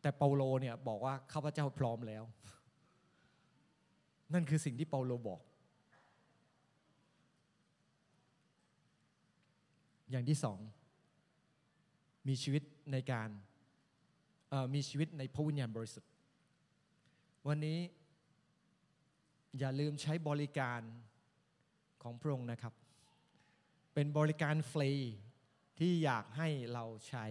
[0.00, 2.24] แต่เปาโลเนี่ยบอกว่าข้าพเจ้าพร้อมแล้ว
[4.34, 5.40] นั่นคือสิ่งที่เปาโลบอก
[10.10, 10.58] อย่างที่สอง
[12.28, 12.62] มีชีวิต
[12.92, 13.28] ในการ
[14.74, 16.10] มีชีวิตในพระวิญญาณบริสุทธิ์
[17.48, 17.78] วันนี้
[19.58, 20.80] อย่าลืมใช้บริการ
[22.02, 22.74] ของพระองค์นะครับ
[24.00, 24.92] เป็นบริการฟรี
[25.78, 27.26] ที่อยากให้เราใช้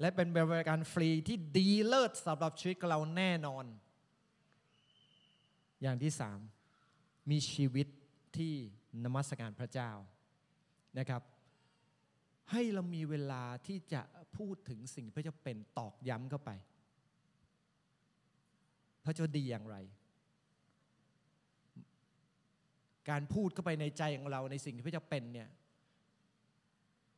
[0.00, 3.64] และเป็นบริการฟรีที่ดีเลิศสำหรับชีวิตเราแน่นอน
[5.82, 6.38] อย่างที่สาม
[7.30, 7.86] มีชีวิต
[8.36, 8.54] ที่
[9.04, 9.90] นมัสการพระเจ้า
[10.98, 11.22] นะครับ
[12.50, 14.02] ให้เรามีเวลาที่จะ
[14.36, 16.50] พูดถึงสิ่งพระเจ้าเป็นตอกย้ำเข้าไป
[19.04, 19.76] พระเจ้าดีอย่างไร
[23.10, 25.48] การพูดเข้าไปในใจของเราในสิ่งที่พระเจ้าเป็นเนี่ย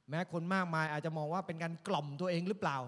[0.08, 2.78] แม้คนมากมายอาจจะมองว่าเป็นการกล่อมตัวเองหรือเปล่า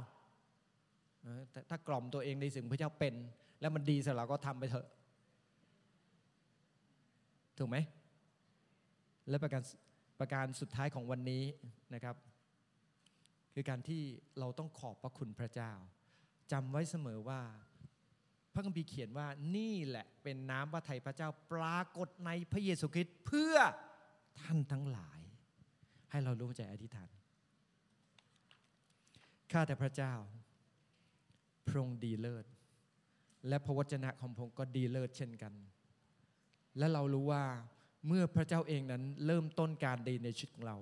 [1.53, 3.15] แต่ถ้ากล่อมตัวเองในสิ่งพระเจ้าเป็น
[3.61, 4.87] แล้วมันดีสำหรับเราก็ทำไปเถอะ
[7.59, 7.77] ถูกไหม
[9.29, 9.63] และประการ
[10.21, 11.43] ประการสุดท้ายของวันนี้
[11.95, 12.17] นะครับ
[13.55, 14.03] คือการที่
[14.39, 15.73] เราต้องขอบพระคุณพระเจ้า
[16.53, 17.41] จำไว้เสมอว่า
[18.55, 19.27] พระคัมภีร์เขียนว่า
[19.57, 23.57] นี่แหละเป็นน้ำพระทัยพระเจ้าปรากฏในพระเยซูคริสต์เพื่อ
[24.41, 25.21] ท่านทั้งหลาย
[26.11, 27.11] ให้เรารู้ใจอธิษฐาน
[29.53, 30.15] ข้าแต่พระเจ้า
[31.67, 32.47] พระองค์ดีเลิศ
[33.49, 35.53] และพระวจนะของพระองค์ก็ดีเลิศเช่นกัน
[36.79, 37.45] และเรารู้ว่า
[38.07, 40.77] เมื่อพระเจ้าเองนั้นเริ่มต้นการดีในชีวิตของเรา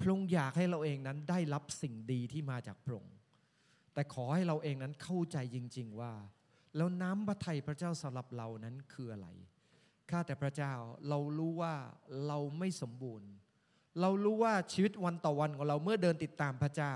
[0.00, 3.14] พระองค์อยากให้เราเองนั้นได้รับสิ่งดีที่มาจากพระองค์
[3.94, 6.12] แต่ขอให้เราเองนั้นเข้าใจจริง ๆว่า
[6.76, 9.28] แล้วน้ำพระทัยพระเจ้าสำหรับเรานั้นคืออะไร
[10.10, 10.74] ข้าแต่พระเจ้า
[11.08, 11.74] เรารู้ว่า
[12.26, 13.28] เราไม่สมบูรณ์
[14.00, 16.94] เรารู้ว่าชีวิตวันต่อวันของเราเมื่อเดินติดตามพระเจ้า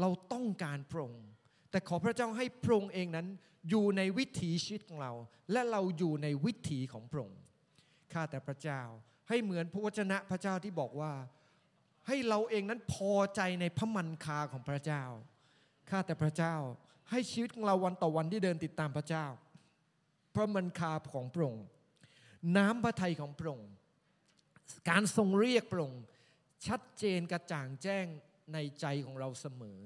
[0.00, 1.26] เราต้องการพระองค์
[1.70, 3.26] แต่ขอพระเจ้าให้พระองค์เองนั้น
[3.68, 5.12] อยู่ในวิถีชีวิตของเรา
[5.52, 7.40] และเราอยู่ในวิถีของพระองค์
[8.12, 8.82] ข้าแต่พระเจ้า
[9.28, 11.12] ให้เหมือนพระวจนะพระเจ้าที่บอกว่า
[12.06, 15.04] ให้เราเองนั้นพอใจในพระมันคาของพระเจ้า
[15.90, 16.54] ข้าแต่พระเจ้า
[17.10, 19.26] ให้ชีวิตของเราวันต่อวันที่เดินติดตามพระเจ้า
[20.34, 21.66] พระมันคาของพระองค์
[22.56, 23.70] น้ำพระทัยของพระองค์
[24.90, 26.02] การทรงเรียกพระองค์
[26.66, 28.06] ชัดเจนกระจ่างแจ้ง
[28.52, 29.78] ในใจของเราเสมอ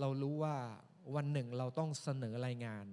[0.00, 0.56] เรารู้ว่า
[1.14, 2.86] วันหนึ่งเราต้องเสนอรายงาน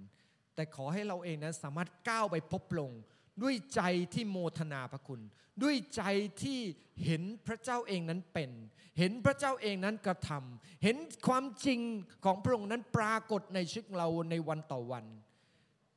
[0.54, 3.02] แต่ขอให้เราเองนั้นสามารถก้าวไปพบพระองค์
[3.42, 3.82] ด้วยใจ
[4.14, 5.20] ที่โมทนาพระคุณ
[5.62, 6.02] ด้วยใจ
[6.42, 6.60] ที่
[7.04, 8.50] เห็นพระเจ้าเองนั้นเป็น
[8.98, 11.80] เห็นพระเจ้าเองนั้นกระทำเห็นความจริง
[12.24, 15.04] ของพระองค์นั้นปรากฏในชีวิตเราในวันต่อวัน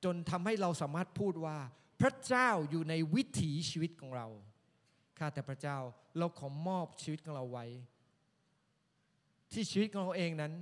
[0.04, 1.58] จนทำให้เราสามารถพูดว่า
[2.02, 4.28] พระเจ้าอยู่ในวิถีชีวิตของเรา
[5.18, 5.78] ข้าแต่พระเจ้า
[6.18, 7.66] เราขอมอบชีวิตของเราไว้
[9.52, 10.54] ที่ชีวิตของเราเองนั้น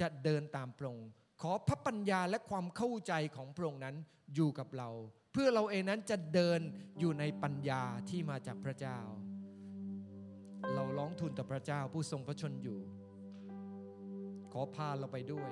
[0.00, 1.10] จะเดินตามพระองค์
[1.42, 3.96] ขอพระปัญญาและความเข้าใจของพระองค์นั้น
[4.34, 4.90] อยู่กับเรา
[5.36, 6.60] พื่อเราเองนั้นจะเดิน
[6.98, 8.98] อยู่ในปัญญาที่มาจากพระเจ้า
[10.74, 12.80] เราร้องทูลต่อพระเจ้าผู้ทรงพระชนอยู่
[14.52, 15.50] ขอพาเราไปด้วย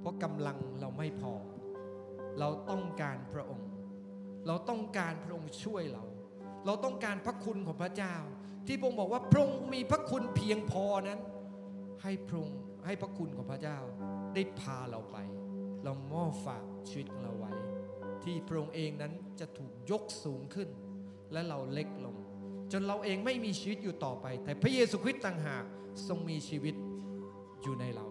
[0.00, 1.34] เพราะกำลังเราไม่พอ
[2.38, 3.70] เราต้องการพระองค์
[4.46, 6.04] เราต้องการพระองค์ช่วยเรา
[6.66, 8.16] เราต้องการพระคุณของพระเจ้า
[8.66, 11.20] ที่พระองค์บอกว่าพระองค์มีพระคุณเพียงพอนั้น
[12.02, 13.78] ให้พระองค์ให้พระคุณของพระเจ้า
[14.34, 15.16] ได้พาเราไป
[15.84, 17.33] เรามอบฝากชีวิตของเรา
[18.24, 20.68] ที่พระองค์เองนั้นจะถูกยกสูงขึ้น
[21.32, 22.16] และเราเล็กลง
[22.72, 25.64] จนเราเองไม่มีชีวิตอยู่ต่อไป แต่พระเยซูคริสต์ต่างหาก
[26.08, 26.74] ทรงมีชีวิต
[27.62, 28.06] อยู่ในเรา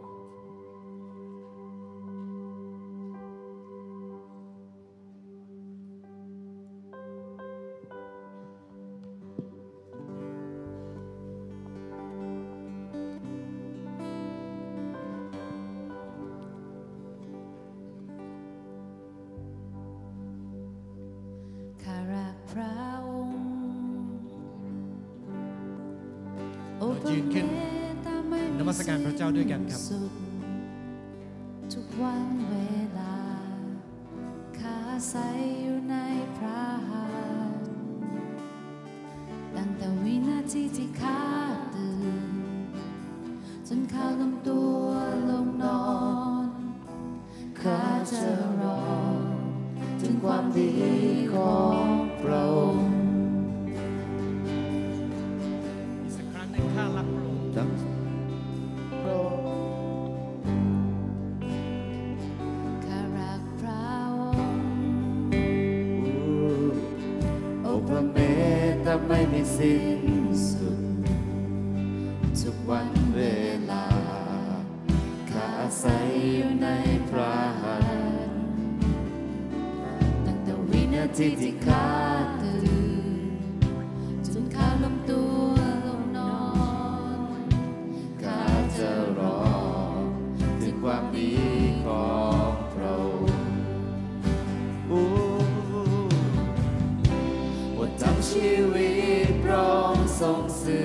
[100.23, 100.83] อมทรงสื่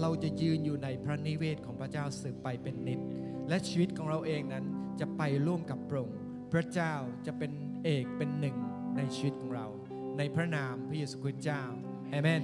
[0.00, 3.00] เราจะยืนอยู่ในพระนิเวศของพระเจ้าสืบไปเป็นนิด
[3.48, 4.64] และชีวิตของเราเองนั้น
[5.00, 6.18] จะไปร่วมกับพระองค์
[6.52, 6.94] พระเจ้า
[7.26, 7.52] จะเป็น
[7.84, 8.56] เอกเป็นหนึ่ง
[8.96, 9.66] ในชีวิตของเรา
[10.18, 11.62] ในพระนามพระเยซูคริสต์เจ้า
[12.10, 12.42] เอเมน